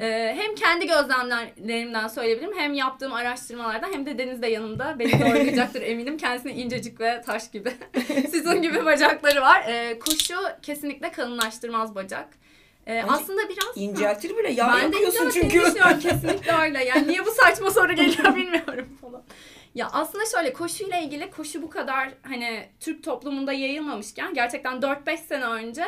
Ee, 0.00 0.36
hem 0.38 0.54
kendi 0.54 0.86
gözlemlerimden 0.86 2.08
söyleyebilirim 2.08 2.58
hem 2.58 2.74
yaptığım 2.74 3.12
araştırmalardan 3.12 3.92
hem 3.92 4.06
de 4.06 4.18
Deniz 4.18 4.42
de 4.42 4.46
yanımda 4.46 4.98
beni 4.98 5.20
doğrulayacaktır 5.20 5.82
eminim. 5.86 6.16
Kendisine 6.16 6.52
incecik 6.52 7.00
ve 7.00 7.22
taş 7.26 7.50
gibi 7.50 7.72
sizin 8.30 8.62
gibi 8.62 8.84
bacakları 8.84 9.40
var. 9.40 9.64
Ee, 9.68 9.98
koşu 9.98 10.34
kesinlikle 10.62 11.12
kalınlaştırmaz 11.12 11.94
bacak. 11.94 12.28
Ee, 12.86 13.02
aslında 13.08 13.48
biraz... 13.48 13.76
İnceltir 13.76 14.36
bile. 14.36 14.52
Yağ 14.52 14.68
ben 14.68 14.92
de 14.92 14.96
yakıyorsun 14.96 15.26
incelemesini 15.26 15.42
çünkü. 15.42 15.66
düşünüyorum 15.66 16.00
kesinlikle 16.00 16.52
öyle. 16.52 16.84
Yani 16.84 17.08
niye 17.08 17.26
bu 17.26 17.30
saçma 17.30 17.70
soru 17.70 17.92
geliyor 17.92 18.36
bilmiyorum 18.36 18.98
falan. 19.00 19.22
Ya 19.74 19.88
aslında 19.92 20.24
şöyle 20.36 20.52
koşuyla 20.52 20.98
ilgili 20.98 21.30
koşu 21.30 21.62
bu 21.62 21.70
kadar 21.70 22.08
hani 22.22 22.68
Türk 22.80 23.04
toplumunda 23.04 23.52
yayılmamışken 23.52 24.34
gerçekten 24.34 24.76
4-5 24.76 25.16
sene 25.16 25.44
önce 25.44 25.84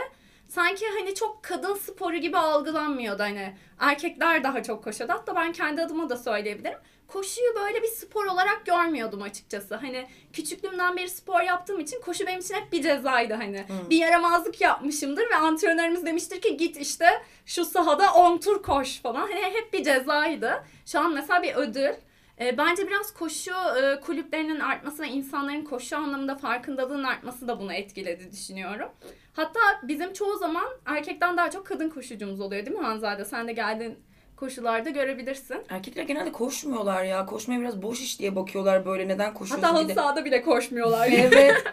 sanki 0.48 0.86
hani 0.98 1.14
çok 1.14 1.42
kadın 1.42 1.74
sporu 1.74 2.16
gibi 2.16 2.38
algılanmıyordu 2.38 3.22
hani 3.22 3.54
erkekler 3.78 4.44
daha 4.44 4.62
çok 4.62 4.84
koşuyordu. 4.84 5.12
Hatta 5.12 5.36
ben 5.36 5.52
kendi 5.52 5.82
adıma 5.82 6.10
da 6.10 6.16
söyleyebilirim. 6.16 6.78
Koşuyu 7.06 7.54
böyle 7.54 7.82
bir 7.82 7.88
spor 7.88 8.24
olarak 8.24 8.66
görmüyordum 8.66 9.22
açıkçası. 9.22 9.74
Hani 9.74 10.06
küçüklüğümden 10.32 10.96
beri 10.96 11.08
spor 11.08 11.40
yaptığım 11.40 11.80
için 11.80 12.00
koşu 12.00 12.26
benim 12.26 12.40
için 12.40 12.54
hep 12.54 12.72
bir 12.72 12.82
cezaydı 12.82 13.34
hani. 13.34 13.64
Hmm. 13.68 13.90
Bir 13.90 13.96
yaramazlık 13.96 14.60
yapmışımdır 14.60 15.30
ve 15.30 15.36
antrenörümüz 15.36 16.06
demiştir 16.06 16.40
ki 16.40 16.56
git 16.56 16.76
işte 16.76 17.06
şu 17.46 17.64
sahada 17.64 18.14
10 18.14 18.38
tur 18.38 18.62
koş 18.62 19.00
falan. 19.00 19.20
Hani 19.20 19.42
hep 19.42 19.72
bir 19.72 19.84
cezaydı. 19.84 20.64
Şu 20.86 21.00
an 21.00 21.14
mesela 21.14 21.42
bir 21.42 21.54
ödül. 21.54 21.92
E, 22.40 22.58
bence 22.58 22.86
biraz 22.86 23.14
koşu 23.14 23.52
e, 23.82 24.00
kulüplerinin 24.00 24.60
artması 24.60 25.02
ve 25.02 25.08
insanların 25.08 25.64
koşu 25.64 25.96
anlamında 25.96 26.36
farkındalığının 26.36 27.04
artması 27.04 27.48
da 27.48 27.60
bunu 27.60 27.72
etkiledi 27.72 28.32
düşünüyorum. 28.32 28.88
Hatta 29.32 29.60
bizim 29.82 30.12
çoğu 30.12 30.36
zaman 30.38 30.66
erkekten 30.86 31.36
daha 31.36 31.50
çok 31.50 31.66
kadın 31.66 31.90
koşucumuz 31.90 32.40
oluyor 32.40 32.66
değil 32.66 32.76
mi 32.76 32.84
Hanzade? 32.84 33.24
Sen 33.24 33.48
de 33.48 33.52
geldin 33.52 33.98
koşularda 34.36 34.90
görebilirsin. 34.90 35.56
Erkekler 35.68 36.02
genelde 36.02 36.32
koşmuyorlar 36.32 37.04
ya. 37.04 37.26
Koşmaya 37.26 37.60
biraz 37.60 37.82
boş 37.82 38.00
iş 38.00 38.20
diye 38.20 38.36
bakıyorlar 38.36 38.86
böyle. 38.86 39.08
Neden 39.08 39.34
koşuyorsun 39.34 39.66
Hatta 39.66 39.78
halı 39.78 39.94
sahada 39.94 40.24
bile 40.24 40.42
koşmuyorlar. 40.42 41.08
Evet. 41.12 41.64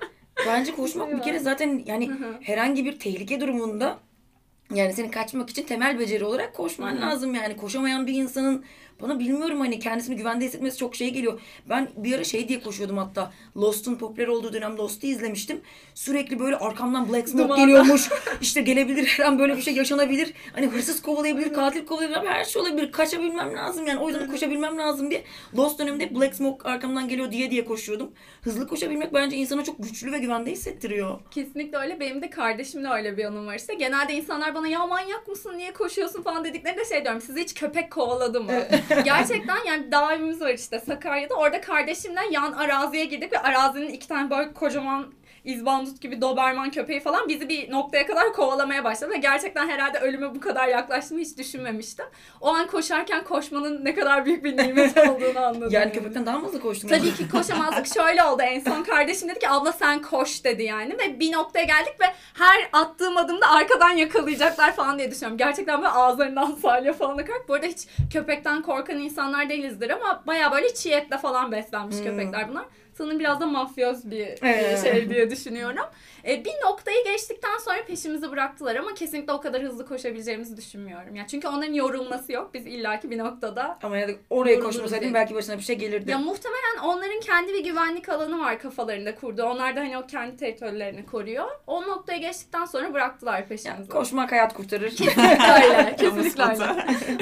Bence 0.47 0.75
koşmak 0.75 1.17
bir 1.17 1.21
kere 1.21 1.39
zaten 1.39 1.84
yani 1.86 2.12
herhangi 2.41 2.86
bir 2.86 2.99
tehlike 2.99 3.41
durumunda 3.41 3.99
yani 4.73 4.93
seni 4.93 5.12
kaçmak 5.12 5.49
için 5.49 5.63
temel 5.63 5.99
beceri 5.99 6.25
olarak 6.25 6.54
koşman 6.54 7.01
lazım 7.01 7.36
yani. 7.36 7.58
Koşamayan 7.58 8.08
bir 8.08 8.13
insanın 8.13 8.65
bana 9.01 9.19
bilmiyorum 9.19 9.60
hani 9.60 9.79
kendisini 9.79 10.15
güvende 10.15 10.45
hissetmesi 10.45 10.77
çok 10.77 10.95
şey 10.95 11.10
geliyor. 11.13 11.39
Ben 11.69 11.89
bir 11.97 12.15
ara 12.15 12.23
şey 12.23 12.47
diye 12.47 12.60
koşuyordum 12.60 12.97
hatta. 12.97 13.31
Lost'un 13.58 13.95
popüler 13.95 14.27
olduğu 14.27 14.53
dönem 14.53 14.77
Lost'u 14.77 15.08
izlemiştim. 15.08 15.62
Sürekli 15.93 16.39
böyle 16.39 16.55
arkamdan 16.58 17.10
Black 17.10 17.29
Smoke 17.29 17.43
Dumanla. 17.43 17.65
geliyormuş. 17.65 18.10
İşte 18.41 18.62
gelebilir 18.62 19.05
her 19.05 19.25
an 19.25 19.39
böyle 19.39 19.58
bir 19.58 19.62
şey 19.62 19.73
yaşanabilir. 19.75 20.34
Hani 20.53 20.67
hırsız 20.67 21.01
kovalayabilir, 21.01 21.53
katil 21.53 21.86
kovalayabilir. 21.86 22.29
Her 22.29 22.45
şey 22.45 22.62
olabilir. 22.62 22.91
Kaçabilmem 22.91 23.55
lazım 23.55 23.88
yani. 23.88 23.99
O 23.99 24.10
yüzden 24.10 24.31
koşabilmem 24.31 24.77
lazım 24.77 25.12
diye. 25.12 25.23
Lost 25.58 25.79
döneminde 25.79 26.15
Black 26.15 26.36
Smoke 26.36 26.69
arkamdan 26.69 27.08
geliyor 27.08 27.31
diye 27.31 27.51
diye 27.51 27.65
koşuyordum. 27.65 28.12
Hızlı 28.41 28.67
koşabilmek 28.67 29.13
bence 29.13 29.38
insana 29.38 29.63
çok 29.63 29.84
güçlü 29.84 30.12
ve 30.12 30.19
güvende 30.19 30.51
hissettiriyor. 30.51 31.19
Kesinlikle 31.31 31.77
öyle. 31.77 31.99
Benim 31.99 32.21
de 32.21 32.29
kardeşimle 32.29 32.89
öyle 32.89 33.17
bir 33.17 33.25
anım 33.25 33.47
var 33.47 33.55
işte. 33.55 33.73
Genelde 33.73 34.13
insanlar 34.13 34.55
bana 34.55 34.67
ya 34.67 34.86
manyak 34.88 35.27
mısın 35.27 35.58
niye 35.58 35.73
koşuyorsun 35.73 36.23
falan 36.23 36.43
dediklerinde 36.43 36.86
şey 36.86 37.03
diyorum. 37.03 37.21
Sizi 37.21 37.41
hiç 37.41 37.53
köpek 37.53 37.91
kovaladı 37.91 38.41
mı? 38.41 38.51
Gerçekten 39.05 39.57
yani 39.67 39.91
dağ 39.91 40.13
evimiz 40.13 40.41
var 40.41 40.53
işte 40.53 40.79
Sakarya'da. 40.79 41.33
Orada 41.33 41.61
kardeşimle 41.61 42.19
yan 42.31 42.51
araziye 42.51 43.05
girdik 43.05 43.33
ve 43.33 43.39
arazinin 43.39 43.89
iki 43.89 44.07
tane 44.07 44.29
böyle 44.29 44.53
kocaman 44.53 45.13
izbandut 45.43 46.01
gibi 46.01 46.21
doberman 46.21 46.71
köpeği 46.71 46.99
falan 46.99 47.27
bizi 47.29 47.49
bir 47.49 47.71
noktaya 47.71 48.05
kadar 48.07 48.33
kovalamaya 48.33 48.83
başladı. 48.83 49.11
Ve 49.11 49.17
gerçekten 49.17 49.69
herhalde 49.69 49.99
ölüme 49.99 50.35
bu 50.35 50.39
kadar 50.39 50.67
yaklaştığımı 50.67 51.21
hiç 51.21 51.38
düşünmemiştim. 51.38 52.05
O 52.41 52.47
an 52.47 52.67
koşarken 52.67 53.23
koşmanın 53.23 53.85
ne 53.85 53.95
kadar 53.95 54.25
büyük 54.25 54.43
bir 54.43 54.57
nimet 54.57 54.97
olduğunu 55.09 55.39
anladım. 55.39 55.69
Yani 55.71 55.91
köpekten 55.91 56.25
daha 56.25 56.38
mı 56.39 56.47
hızlı 56.47 56.61
koştun. 56.61 56.88
Tabii 56.88 57.13
ki 57.13 57.29
koşamazdık. 57.29 57.88
Şöyle 57.93 58.23
oldu 58.23 58.41
en 58.41 58.59
son 58.59 58.83
kardeşim 58.83 59.29
dedi 59.29 59.39
ki 59.39 59.49
abla 59.49 59.71
sen 59.71 60.01
koş 60.01 60.43
dedi 60.43 60.63
yani. 60.63 60.93
Ve 60.99 61.19
bir 61.19 61.31
noktaya 61.31 61.65
geldik 61.65 61.93
ve 62.01 62.05
her 62.33 62.69
attığım 62.73 63.17
adımda 63.17 63.49
arkadan 63.51 63.89
yakalayacaklar 63.89 64.75
falan 64.75 64.97
diye 64.99 65.11
düşünüyorum. 65.11 65.38
Gerçekten 65.38 65.77
böyle 65.77 65.89
ağızlarından 65.89 66.51
salya 66.61 66.93
falan 66.93 67.17
akarak. 67.17 67.49
Bu 67.49 67.53
arada 67.53 67.65
hiç 67.65 67.88
köpekten 68.13 68.61
korkan 68.61 68.97
insanlar 68.99 69.49
değilizdir 69.49 69.89
ama 69.89 70.23
baya 70.27 70.51
böyle 70.51 70.73
çiğ 70.73 70.91
etle 70.91 71.17
falan 71.17 71.51
beslenmiş 71.51 71.95
Hmm. 71.97 72.03
köpekler 72.03 72.49
bunlar. 72.49 72.65
Sanırım 72.97 73.19
biraz 73.19 73.39
da 73.39 73.45
mafyoz 73.45 74.12
bir 74.12 74.27
Evet. 74.41 74.84
şey 74.84 75.10
diye 75.10 75.29
düşünüyorum. 75.29 75.86
E, 76.27 76.45
bir 76.45 76.51
noktayı 76.65 77.03
geçtikten 77.03 77.58
sonra 77.58 77.86
peşimizi 77.88 78.31
bıraktılar 78.31 78.75
ama 78.75 78.93
kesinlikle 78.93 79.34
o 79.34 79.41
kadar 79.41 79.62
hızlı 79.63 79.86
koşabileceğimizi 79.88 80.58
düşünmüyorum. 80.58 81.15
Yani 81.15 81.27
çünkü 81.27 81.47
onların 81.47 81.73
yorulması 81.73 82.31
yok. 82.31 82.53
Biz 82.53 82.65
illaki 82.67 83.10
bir 83.12 83.17
noktada 83.17 83.79
Ama 83.84 83.97
ya 83.97 84.08
da 84.08 84.12
oraya 84.29 84.62
diye. 85.01 85.13
belki 85.13 85.36
başına 85.36 85.58
bir 85.58 85.63
şey 85.63 85.75
gelirdi. 85.75 86.12
ya 86.12 86.17
muhtemelen 86.19 86.77
onların 86.84 87.19
kendi 87.19 87.53
bir 87.53 87.63
güvenlik 87.63 88.10
alanı 88.10 88.39
var 88.39 88.60
kafalarında 88.60 89.15
kurdu. 89.15 89.43
Onlar 89.43 89.75
da 89.75 89.79
hani 89.79 89.97
o 89.97 90.08
kendi 90.08 90.38
teritorilerini 90.38 91.05
koruyor. 91.05 91.45
O 91.67 91.81
noktaya 91.81 92.17
geçtikten 92.17 92.65
sonra 92.65 92.93
bıraktılar 92.93 93.39
Ya, 93.39 93.45
peşimizi. 93.47 93.89
koşmak 93.89 94.31
hayat 94.31 94.53
kurtarır. 94.53 94.93
öyle. 94.99 95.95
Kamu 95.97 96.21
Kesinlikle 96.21 96.43
öyle. 96.43 96.63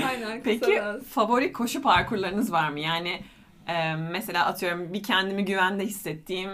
Aynen. 0.08 0.42
Peki 0.44 0.82
favori 1.10 1.54
koşu 1.54 1.82
parkurlarınız 1.82 2.52
var 2.52 2.70
mı? 2.70 2.80
Yani 2.80 3.20
mesela 4.12 4.46
atıyorum 4.46 4.94
bir 4.94 5.04
kendimi 5.04 5.46
güvende 5.46 5.86
hissettiğim 5.86 6.52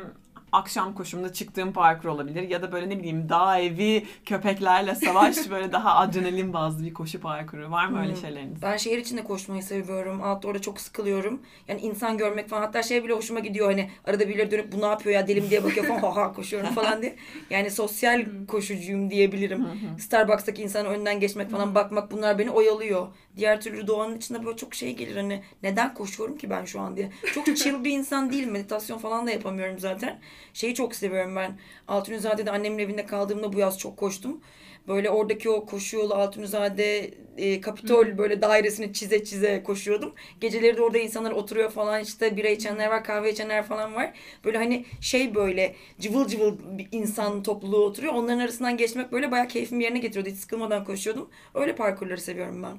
akşam 0.51 0.93
koşumda 0.93 1.33
çıktığım 1.33 1.73
parkur 1.73 2.09
olabilir 2.09 2.49
ya 2.49 2.61
da 2.61 2.71
böyle 2.71 2.89
ne 2.89 2.99
bileyim 2.99 3.29
dağ 3.29 3.59
evi 3.59 4.05
köpeklerle 4.25 4.95
savaş 4.95 5.49
böyle 5.49 5.71
daha 5.71 5.95
adrenalin 5.95 6.53
bazlı 6.53 6.83
bir 6.85 6.93
koşu 6.93 7.19
parkuru 7.21 7.71
var 7.71 7.87
mı 7.87 8.01
öyle 8.01 8.11
Hmm. 8.11 8.21
şeyleriniz? 8.21 8.61
Ben 8.61 8.77
şehir 8.77 8.97
içinde 8.97 9.23
koşmayı 9.23 9.63
seviyorum. 9.63 10.21
Outdoor'da 10.21 10.61
çok 10.61 10.81
sıkılıyorum. 10.81 11.41
Yani 11.67 11.81
insan 11.81 12.17
görmek 12.17 12.49
falan. 12.49 12.61
Hatta 12.61 12.83
şey 12.83 13.03
bile 13.03 13.13
hoşuma 13.13 13.39
gidiyor 13.39 13.67
hani 13.67 13.89
arada 14.05 14.29
birileri 14.29 14.51
dönüp 14.51 14.71
bu 14.71 14.81
ne 14.81 14.85
yapıyor 14.85 15.15
ya 15.15 15.27
delim 15.27 15.49
diye 15.49 15.63
bakıyor 15.63 15.85
falan 15.85 15.99
ha 16.01 16.15
ha 16.15 16.33
koşuyorum 16.33 16.69
falan 16.69 17.01
diye. 17.01 17.15
Yani 17.49 17.71
sosyal 17.71 18.25
koşucuyum 18.47 19.09
diyebilirim. 19.09 19.67
Starbucks'taki 19.99 20.61
insanın 20.61 20.89
önünden 20.89 21.19
geçmek 21.19 21.51
falan 21.51 21.75
bakmak 21.75 22.11
bunlar 22.11 22.39
beni 22.39 22.49
oyalıyor. 22.51 23.07
Diğer 23.37 23.61
türlü 23.61 23.87
doğanın 23.87 24.17
içinde 24.17 24.45
böyle 24.45 24.57
çok 24.57 24.75
şey 24.75 24.95
gelir 24.95 25.15
hani 25.15 25.43
neden 25.63 25.93
koşuyorum 25.93 26.37
ki 26.37 26.49
ben 26.49 26.65
şu 26.65 26.81
an 26.81 26.97
diye. 26.97 27.11
Çok 27.33 27.45
chill 27.57 27.83
bir 27.83 27.91
insan 27.91 28.31
değilim. 28.31 28.51
Meditasyon 28.51 28.97
falan 28.97 29.27
da 29.27 29.31
yapamıyorum 29.31 29.79
zaten. 29.79 30.19
Şeyi 30.53 30.75
çok 30.75 30.95
seviyorum 30.95 31.35
ben. 31.35 31.59
Altunizade'de 31.87 32.51
annemin 32.51 32.79
evinde 32.79 33.05
kaldığımda 33.05 33.53
bu 33.53 33.59
yaz 33.59 33.79
çok 33.79 33.97
koştum. 33.97 34.41
Böyle 34.87 35.09
oradaki 35.09 35.49
o 35.49 35.65
koşu 35.65 35.97
yolu 35.97 36.13
Altunizade 36.13 37.11
e, 37.37 37.61
Kapitol 37.61 38.17
böyle 38.17 38.41
dairesini 38.41 38.93
çize 38.93 39.23
çize 39.23 39.63
koşuyordum. 39.63 40.13
Geceleri 40.41 40.77
de 40.77 40.81
orada 40.81 40.97
insanlar 40.97 41.31
oturuyor 41.31 41.69
falan 41.69 42.01
işte 42.01 42.37
bira 42.37 42.49
içenler 42.49 42.87
var 42.87 43.03
kahve 43.03 43.31
içenler 43.31 43.65
falan 43.65 43.95
var. 43.95 44.13
Böyle 44.45 44.57
hani 44.57 44.85
şey 45.01 45.35
böyle 45.35 45.75
cıvıl 45.99 46.27
cıvıl 46.27 46.57
bir 46.77 46.87
insan 46.91 47.43
topluluğu 47.43 47.85
oturuyor. 47.85 48.13
Onların 48.13 48.39
arasından 48.39 48.77
geçmek 48.77 49.11
böyle 49.11 49.31
bayağı 49.31 49.47
keyfimi 49.47 49.83
yerine 49.83 49.99
getiriyordu. 49.99 50.29
Hiç 50.29 50.37
sıkılmadan 50.37 50.83
koşuyordum. 50.83 51.29
Öyle 51.53 51.75
parkurları 51.75 52.21
seviyorum 52.21 52.63
ben. 52.63 52.77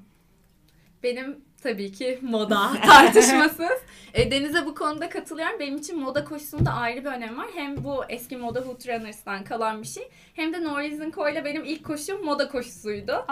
Benim 1.03 1.45
tabii 1.63 1.93
ki 1.93 2.19
moda 2.23 2.71
tartışmasız. 2.87 3.79
E, 4.15 4.31
Deniz'e 4.31 4.67
bu 4.67 4.75
konuda 4.75 5.09
katılıyorum. 5.09 5.59
Benim 5.61 5.77
için 5.77 5.99
moda 6.01 6.25
koşusunda 6.25 6.71
ayrı 6.73 7.01
bir 7.05 7.09
önemi 7.11 7.37
var. 7.39 7.47
Hem 7.55 7.85
bu 7.85 8.05
eski 8.09 8.37
moda 8.37 8.61
Hood 8.61 8.89
Runners'tan 8.89 9.45
kalan 9.45 9.83
bir 9.83 9.87
şey. 9.87 10.09
Hem 10.35 10.53
de 10.53 10.65
Norwegian 10.65 11.11
Co 11.11 11.29
ile 11.29 11.45
benim 11.45 11.65
ilk 11.65 11.85
koşum 11.85 12.25
moda 12.25 12.49
koşusuydu. 12.49 13.25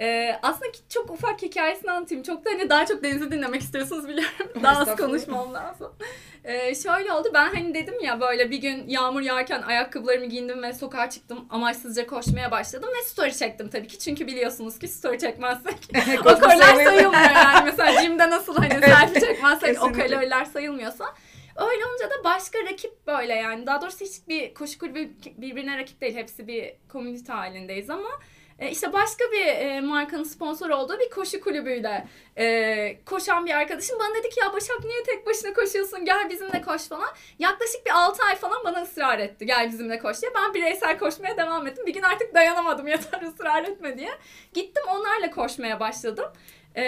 Ee, 0.00 0.38
aslında 0.42 0.70
ki- 0.72 0.80
çok 0.88 1.10
ufak 1.10 1.42
hikayesini 1.42 1.90
anlatayım. 1.90 2.22
Çok 2.24 2.44
da 2.44 2.50
hani 2.50 2.70
daha 2.70 2.86
çok 2.86 3.02
Deniz'i 3.02 3.30
dinlemek 3.30 3.60
istiyorsunuz 3.62 4.08
biliyorum. 4.08 4.48
Daha 4.62 4.80
az 4.80 4.96
konuşmam 4.96 5.54
lazım. 5.54 5.92
Ee, 6.44 6.74
şöyle 6.74 7.12
oldu 7.12 7.28
ben 7.34 7.54
hani 7.54 7.74
dedim 7.74 7.94
ya 8.02 8.20
böyle 8.20 8.50
bir 8.50 8.56
gün 8.58 8.88
yağmur 8.88 9.20
yağarken 9.20 9.62
ayakkabılarımı 9.62 10.26
giyindim 10.26 10.62
ve 10.62 10.72
sokağa 10.72 11.10
çıktım 11.10 11.46
amaçsızca 11.50 12.06
koşmaya 12.06 12.50
başladım 12.50 12.88
ve 12.98 13.02
story 13.04 13.36
çektim 13.36 13.68
tabii 13.68 13.86
ki. 13.88 13.98
Çünkü 13.98 14.26
biliyorsunuz 14.26 14.78
ki 14.78 14.88
story 14.88 15.18
çekmezsek 15.18 15.74
o 16.20 16.24
kaloriler 16.24 16.74
sayılmıyor. 16.84 17.12
yani. 17.14 17.64
Mesela 17.64 18.02
jimde 18.02 18.30
nasıl 18.30 18.56
hani 18.56 18.80
selfie 18.80 19.20
çekmezsek 19.20 19.82
o 19.82 19.86
Kesinlikle. 19.86 20.06
kaloriler 20.14 20.44
sayılmıyorsa. 20.44 21.04
Öyle 21.56 21.84
olunca 21.86 22.10
da 22.10 22.24
başka 22.24 22.58
rakip 22.58 23.06
böyle 23.06 23.34
yani. 23.34 23.66
Daha 23.66 23.80
doğrusu 23.82 24.04
hiçbir 24.04 24.54
koşu 24.54 24.78
kulübü 24.78 25.10
birbirine 25.36 25.78
rakip 25.78 26.00
değil. 26.00 26.14
Hepsi 26.16 26.46
bir 26.48 26.72
komünite 26.88 27.32
halindeyiz 27.32 27.90
ama 27.90 28.08
e, 28.60 28.70
işte 28.70 28.92
başka 28.92 29.24
bir 29.32 29.46
e, 29.46 29.80
markanın 29.80 30.24
sponsor 30.24 30.70
olduğu 30.70 30.98
bir 30.98 31.10
koşu 31.10 31.40
kulübüyle 31.40 32.06
e, 32.38 33.04
koşan 33.04 33.46
bir 33.46 33.50
arkadaşım 33.50 33.98
bana 33.98 34.14
dedi 34.14 34.28
ki 34.28 34.40
ya 34.40 34.52
Başak 34.52 34.84
niye 34.84 35.02
tek 35.02 35.26
başına 35.26 35.52
koşuyorsun 35.52 36.04
gel 36.04 36.30
bizimle 36.30 36.62
koş 36.62 36.82
falan. 36.88 37.08
Yaklaşık 37.38 37.86
bir 37.86 37.90
6 37.90 38.22
ay 38.24 38.36
falan 38.36 38.64
bana 38.64 38.82
ısrar 38.82 39.18
etti 39.18 39.46
gel 39.46 39.68
bizimle 39.68 39.98
koş 39.98 40.22
diye. 40.22 40.32
Ben 40.34 40.54
bireysel 40.54 40.98
koşmaya 40.98 41.36
devam 41.36 41.66
ettim. 41.66 41.86
Bir 41.86 41.94
gün 41.94 42.02
artık 42.02 42.34
dayanamadım 42.34 42.86
yeter 42.88 43.22
ısrar 43.22 43.64
etme 43.64 43.98
diye. 43.98 44.10
Gittim 44.54 44.82
onlarla 44.88 45.30
koşmaya 45.30 45.80
başladım. 45.80 46.32
Ee, 46.74 46.82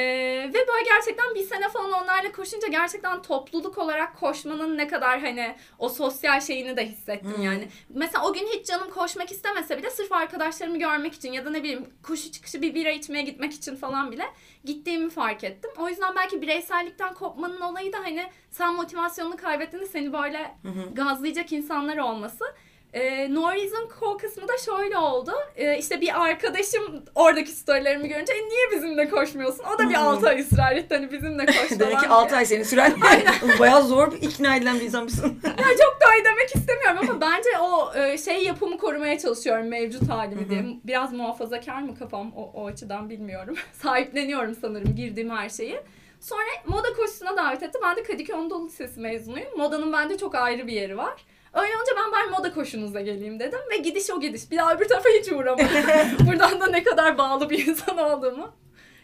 ve 0.48 0.54
böyle 0.68 0.84
gerçekten 0.84 1.34
bir 1.34 1.42
sene 1.42 1.68
falan 1.68 1.92
onlarla 1.92 2.32
koşunca 2.32 2.68
gerçekten 2.68 3.22
topluluk 3.22 3.78
olarak 3.78 4.20
koşmanın 4.20 4.78
ne 4.78 4.88
kadar 4.88 5.20
hani 5.20 5.56
o 5.78 5.88
sosyal 5.88 6.40
şeyini 6.40 6.76
de 6.76 6.86
hissettim 6.86 7.36
Hmm. 7.36 7.42
yani. 7.44 7.68
Mesela 7.88 8.26
o 8.26 8.32
gün 8.32 8.46
hiç 8.46 8.66
canım 8.66 8.90
koşmak 8.90 9.32
istemese 9.32 9.78
bile 9.78 9.90
sırf 9.90 10.12
arkadaşlarımı 10.12 10.78
görmek 10.78 11.14
için 11.14 11.32
ya 11.32 11.44
da 11.44 11.50
ne 11.50 11.62
bileyim 11.62 11.86
koşu 12.02 12.32
çıkışı 12.32 12.62
bir 12.62 12.74
bira 12.74 12.90
içmeye 12.90 13.22
gitmek 13.22 13.52
için 13.52 13.76
falan 13.76 14.12
bile 14.12 14.24
gittiğimi 14.64 15.10
fark 15.10 15.44
ettim. 15.44 15.70
O 15.78 15.88
yüzden 15.88 16.16
belki 16.16 16.42
bireysellikten 16.42 17.14
kopmanın 17.14 17.60
olayı 17.60 17.92
da 17.92 17.98
hani 17.98 18.30
sen 18.50 18.74
motivasyonunu 18.74 19.36
kaybettiğinde 19.36 19.86
seni 19.86 20.12
böyle 20.12 20.54
gazlayacak 20.92 21.52
insanlar 21.52 21.96
olması. 21.96 22.44
Ee, 22.92 23.34
No 23.34 23.52
Reason 23.52 23.88
Co 24.00 24.16
kısmı 24.16 24.48
da 24.48 24.52
şöyle 24.64 24.98
oldu. 24.98 25.32
Ee, 25.56 25.78
işte 25.78 26.00
bir 26.00 26.22
arkadaşım 26.22 27.04
oradaki 27.14 27.50
storylerimi 27.50 28.08
görünce 28.08 28.32
e, 28.32 28.36
niye 28.36 28.70
bizimle 28.72 29.10
koşmuyorsun? 29.10 29.64
O 29.74 29.78
da 29.78 29.88
bir 29.90 29.94
Hmm. 29.94 30.06
6 30.06 30.28
ay 30.28 30.40
ısrar 30.40 30.76
etti 30.76 30.94
hani 30.94 31.12
bizimle 31.12 31.46
koş 31.46 31.54
falan 31.68 31.80
Demek 31.80 31.94
ki 31.98 32.00
diye. 32.00 32.10
6 32.10 32.36
ay 32.36 32.46
seni 32.46 32.64
süren 32.64 32.92
bayağı 33.58 33.82
zor 33.82 34.12
bir 34.12 34.22
ikna 34.22 34.56
edilen 34.56 34.76
bir 34.76 34.84
insanmışsın. 34.84 35.40
Ya 35.44 35.66
çok 35.68 36.00
da 36.00 36.06
ay 36.12 36.24
demek 36.24 36.56
istemiyorum 36.56 36.98
ama 37.02 37.20
bence 37.20 37.48
o 37.60 37.94
e, 37.98 38.18
şey 38.18 38.44
yapımı 38.44 38.78
korumaya 38.78 39.18
çalışıyorum 39.18 39.66
mevcut 39.68 40.08
halimi 40.10 40.48
diye. 40.50 40.64
Biraz 40.84 41.12
muhafazakar 41.12 41.82
mı 41.82 41.98
kafam 41.98 42.32
o, 42.36 42.50
o 42.54 42.66
açıdan 42.66 43.10
bilmiyorum. 43.10 43.54
Sahipleniyorum 43.72 44.54
sanırım 44.60 44.96
girdiğim 44.96 45.30
her 45.30 45.48
şeyi. 45.48 45.80
Sonra 46.20 46.42
moda 46.66 46.92
koşusuna 46.92 47.36
davet 47.36 47.62
etti. 47.62 47.78
Ben 47.84 47.96
de 47.96 48.02
Kadıköy 48.02 48.36
Anadolu 48.36 48.66
Lisesi 48.66 49.00
mezunuyum. 49.00 49.58
Modanın 49.58 49.92
bende 49.92 50.18
çok 50.18 50.34
ayrı 50.34 50.66
bir 50.66 50.72
yeri 50.72 50.96
var. 50.96 51.24
Öyle 51.54 51.76
olunca 51.76 51.92
ben 51.96 52.12
bari 52.12 52.30
moda 52.30 52.54
koşunuza 52.54 53.00
geleyim 53.00 53.40
dedim 53.40 53.58
ve 53.70 53.76
gidiş 53.76 54.10
o 54.10 54.20
gidiş. 54.20 54.50
Bir 54.50 54.56
daha 54.56 54.74
öbür 54.74 54.88
tarafa 54.88 55.08
hiç 55.08 55.32
uğramadım. 55.32 55.66
Buradan 56.26 56.60
da 56.60 56.66
ne 56.66 56.82
kadar 56.82 57.18
bağlı 57.18 57.50
bir 57.50 57.66
insan 57.66 57.98
olduğumu 57.98 58.52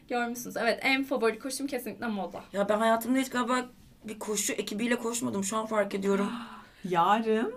görmüşsünüz. 0.09 0.57
Evet 0.57 0.79
en 0.83 1.05
favori 1.05 1.39
koşum 1.39 1.67
kesinlikle 1.67 2.07
moda. 2.07 2.41
Ya 2.53 2.69
ben 2.69 2.79
hayatımda 2.79 3.19
hiç 3.19 3.31
galiba 3.31 3.65
bir 4.05 4.19
koşu 4.19 4.53
ekibiyle 4.53 4.97
koşmadım. 4.97 5.45
Şu 5.45 5.57
an 5.57 5.67
fark 5.67 5.95
ediyorum. 5.95 6.33
Yarın 6.85 7.55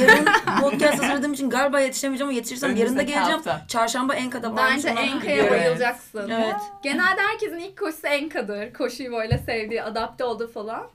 Yarın 0.00 0.24
podcast 0.60 1.02
hazırladığım 1.02 1.32
için 1.32 1.50
galiba 1.50 1.80
yetişemeyeceğim 1.80 2.28
ama 2.28 2.36
yetişirsem 2.36 2.70
yarın 2.70 2.80
da 2.80 2.84
Önümüzdeki 2.84 3.12
geleceğim. 3.12 3.36
hafta. 3.42 3.64
Çarşamba 3.68 4.14
Enka'da 4.14 4.56
varmış. 4.56 4.74
Bence 4.76 4.92
ona 4.92 5.00
Enka'ya 5.00 5.36
gidiyorum. 5.36 5.50
bayılacaksın. 5.60 6.30
Evet. 6.30 6.54
Genelde 6.82 7.20
herkesin 7.20 7.58
ilk 7.58 7.78
koşusu 7.78 8.06
Enka'dır. 8.06 8.72
Koşuyu 8.74 9.12
böyle 9.12 9.38
sevdiği, 9.38 9.82
adapte 9.82 10.24
olduğu 10.24 10.48
falan. 10.48 10.86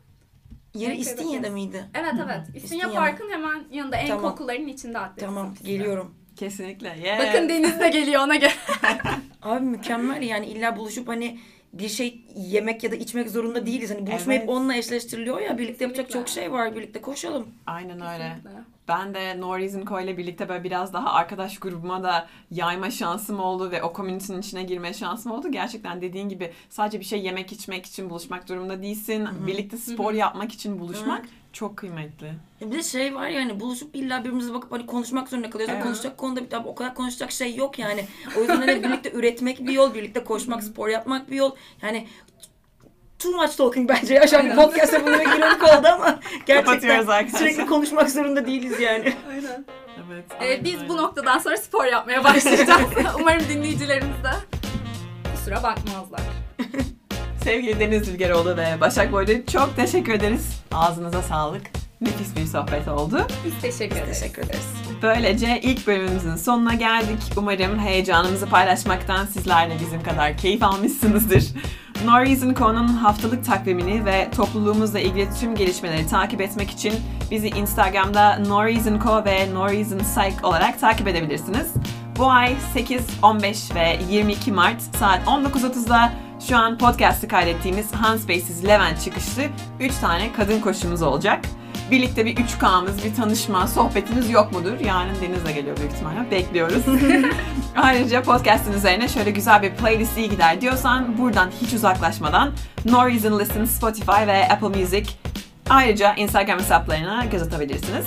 Yeri 0.74 0.92
Enka'ya 0.92 1.02
İstinye'de 1.12 1.38
bakıyoruz. 1.38 1.54
miydi? 1.54 1.84
Evet 1.94 2.14
evet. 2.26 2.42
İstinye 2.48 2.64
İstinye 2.64 2.96
Park'ın 2.96 3.30
hemen 3.32 3.64
yanında 3.72 3.96
Enka 3.98 4.16
Tamam. 4.16 4.32
okullarının 4.34 4.68
içinde 4.68 5.00
atletik. 5.00 5.26
Tamam 5.30 5.54
geliyorum. 5.64 6.16
kesinlikle. 6.36 6.88
Yes. 7.04 7.20
Bakın 7.20 7.50
Deniz 7.50 7.80
de 7.80 7.90
geliyor 7.90 8.22
ona 8.22 8.36
göre. 8.36 8.52
Abi 9.42 9.66
mükemmel 9.66 10.22
yani 10.22 10.46
illa 10.46 10.78
buluşup 10.78 11.08
hani 11.08 11.40
bir 11.74 11.90
şey 11.90 12.22
yemek 12.36 12.84
ya 12.84 12.92
da 12.92 12.96
içmek 12.96 13.30
zorunda 13.30 13.66
değiliz. 13.66 13.90
Hani 13.92 14.08
buluşma 14.08 14.34
hep 14.34 14.40
Evet. 14.40 14.50
onunla 14.50 14.76
eşleştiriliyor 14.76 15.40
ya. 15.42 15.58
Birlikte 15.58 15.84
yapacak 15.86 16.06
Kesinlikle. 16.08 16.32
çok 16.32 16.36
şey 16.44 16.52
var. 16.52 16.76
Birlikte 16.76 17.02
koşalım. 17.02 17.48
Aynen 17.68 18.02
öyle. 18.02 18.34
Kesinlikle. 18.36 18.50
Ben 18.89 19.13
de 19.13 19.41
No 19.41 19.58
Reason 19.60 19.86
Co 19.86 19.99
ile 19.99 20.17
birlikte 20.17 20.49
böyle 20.49 20.63
biraz 20.63 20.93
daha 20.93 21.13
arkadaş 21.13 21.60
grubuma 21.60 22.04
da 22.04 22.28
yayma 22.52 22.91
şansım 22.91 23.39
oldu 23.39 23.71
ve 23.71 23.84
o 23.84 23.93
komünitenin 23.93 24.39
içine 24.39 24.63
girme 24.63 24.93
şansım 24.93 25.32
oldu. 25.32 25.52
Gerçekten 25.52 26.02
dediğin 26.02 26.30
gibi 26.30 26.52
sadece 26.69 26.99
bir 26.99 27.06
şey 27.06 27.21
yemek 27.23 27.52
içmek 27.52 27.86
için 27.86 28.10
buluşmak 28.10 28.49
durumunda 28.49 28.82
değilsin. 28.82 29.28
Birlikte 29.47 29.78
spor 29.78 30.13
yapmak 30.13 30.52
için 30.52 30.80
buluşmak 30.80 31.25
çok 31.54 31.78
kıymetli. 31.78 32.34
Ya 32.62 32.71
bir 32.71 32.75
de 32.75 32.84
şey 32.84 33.15
var 33.15 33.28
yani 33.28 33.60
buluşup 33.60 33.95
illa 33.95 34.19
birbirimize 34.19 34.54
bakıp 34.54 34.71
hani 34.71 34.86
konuşmak 34.86 35.30
zorunda 35.30 35.49
kalıyoruz. 35.49 35.73
Evet. 35.75 35.84
Konuşacak 35.84 36.17
konuda 36.17 36.43
bir 36.43 36.65
o 36.65 36.75
kadar 36.75 36.95
konuşacak 36.95 37.32
şey 37.32 37.56
yok 37.56 37.80
yani. 37.80 38.06
O 38.38 38.39
yüzden 38.39 38.58
hani 38.58 38.84
birlikte 38.84 39.12
üretmek 39.12 39.60
bir 39.60 39.73
yol, 39.73 39.93
birlikte 39.93 40.23
koşmak, 40.23 40.63
spor 40.63 40.88
yapmak 40.89 41.32
bir 41.32 41.36
yol. 41.36 41.52
Yani 41.82 42.08
too 43.20 43.32
much 43.32 43.58
talking 43.58 43.90
bence 43.90 44.14
ya. 44.14 44.28
Şu 44.28 44.40
an 44.40 44.56
podcast'a 44.56 45.06
bunu 45.06 45.18
giriyorduk 45.18 45.64
oldu 45.64 45.88
ama 45.88 46.20
gerçekten 46.46 47.28
sürekli 47.28 47.66
konuşmak 47.66 48.10
zorunda 48.10 48.46
değiliz 48.46 48.80
yani. 48.80 49.14
Aynen. 49.30 49.66
Evet. 50.08 50.26
Ee, 50.42 50.46
aynen 50.46 50.64
biz 50.64 50.76
öyle. 50.76 50.90
bu 50.90 50.98
noktadan 50.98 51.40
sonra 51.40 51.58
spor 51.58 51.86
yapmaya 51.86 52.24
başlayacağız. 52.24 52.82
Umarım 53.20 53.44
dinleyicilerimiz 53.50 54.24
de 54.24 54.32
kusura 55.36 55.64
bakmazlar. 55.64 56.22
Sevgili 57.44 57.80
Deniz 57.80 58.06
Zülgeroğlu 58.06 58.58
ve 58.58 58.82
Başak 58.82 59.12
Boylu 59.12 59.46
çok 59.46 59.76
teşekkür 59.76 60.14
ederiz. 60.14 60.64
Ağzınıza 60.72 61.22
sağlık. 61.22 61.62
Nefis 62.02 62.36
bir 62.36 62.46
sohbet 62.46 62.88
oldu. 62.88 63.28
Biz 63.46 63.62
teşekkür 63.62 63.96
ederiz. 63.96 64.20
Teşekkür 64.20 64.42
ederiz. 64.42 64.68
Böylece 65.02 65.60
ilk 65.62 65.88
bölümümüzün 65.88 66.36
sonuna 66.36 66.74
geldik. 66.74 67.20
Umarım 67.38 67.80
heyecanımızı 67.80 68.46
paylaşmaktan 68.46 69.26
sizler 69.26 69.70
de 69.70 69.74
bizim 69.80 70.04
kadar 70.04 70.38
keyif 70.38 70.64
almışsınızdır. 70.64 71.44
No 72.06 72.22
Reason 72.22 72.54
Co'nun 72.54 72.88
haftalık 72.88 73.46
takvimini 73.46 74.06
ve 74.06 74.32
topluluğumuzla 74.36 75.00
ilgili 75.00 75.30
tüm 75.40 75.56
gelişmeleri 75.56 76.08
takip 76.08 76.42
etmek 76.42 76.72
için 76.72 76.94
bizi 77.32 77.48
Instagram'da 77.48 78.40
No 78.48 78.66
Reason 78.66 79.00
Co 79.00 79.26
ve 79.26 79.54
No 79.54 79.70
Reason 79.70 80.00
Psych 80.00 80.44
olarak 80.44 80.80
takip 80.80 81.08
edebilirsiniz. 81.08 81.74
Bu 82.18 82.32
ay 82.32 82.56
8, 82.74 83.02
15 83.22 83.76
ve 83.76 84.00
22 84.10 84.52
Mart 84.52 84.82
saat 84.82 85.28
19.30'da 85.28 86.12
şu 86.48 86.58
an 86.58 86.78
podcast'ı 86.78 87.28
kaydettiğimiz 87.28 87.92
Hanspaces 87.92 88.64
Levent 88.64 89.04
çıkışlı 89.04 89.44
3 89.80 89.96
tane 89.96 90.34
kadın 90.34 90.62
koşumuz 90.62 91.02
olacak. 91.02 91.46
Birlikte 91.91 92.25
bir 92.25 92.36
3K'mız, 92.36 93.04
bir 93.04 93.15
tanışma, 93.15 93.67
sohbetimiz 93.67 94.30
yok 94.30 94.52
mudur? 94.52 94.80
Yarın 94.80 95.15
Deniz'le 95.21 95.56
geliyor 95.56 95.78
büyük 95.78 95.91
ihtimalle. 95.91 96.32
Bekliyoruz. 96.32 96.84
Ayrıca 97.75 98.21
podcast'ın 98.23 98.73
üzerine 98.73 99.08
şöyle 99.08 99.32
güzel 99.32 99.62
bir 99.62 99.71
playlist 99.71 100.17
iyi 100.17 100.30
gider 100.30 100.62
diyorsan 100.62 101.17
buradan 101.17 101.49
hiç 101.62 101.73
uzaklaşmadan 101.73 102.52
No 102.86 103.08
Reason 103.08 103.39
Listen 103.39 103.65
Spotify 103.65 104.28
ve 104.28 104.49
Apple 104.49 104.80
Music 104.82 105.10
ayrıca 105.69 106.13
Instagram 106.13 106.60
hesaplarına 106.60 107.25
göz 107.25 107.41
atabilirsiniz. 107.41 108.06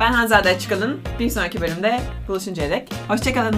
Ben 0.00 0.12
Hanzade 0.12 0.58
Çıkalın. 0.58 1.00
Bir 1.18 1.30
sonraki 1.30 1.60
bölümde 1.60 2.00
buluşuncaya 2.28 2.70
dek 2.70 2.88
hoşçakalın. 3.08 3.56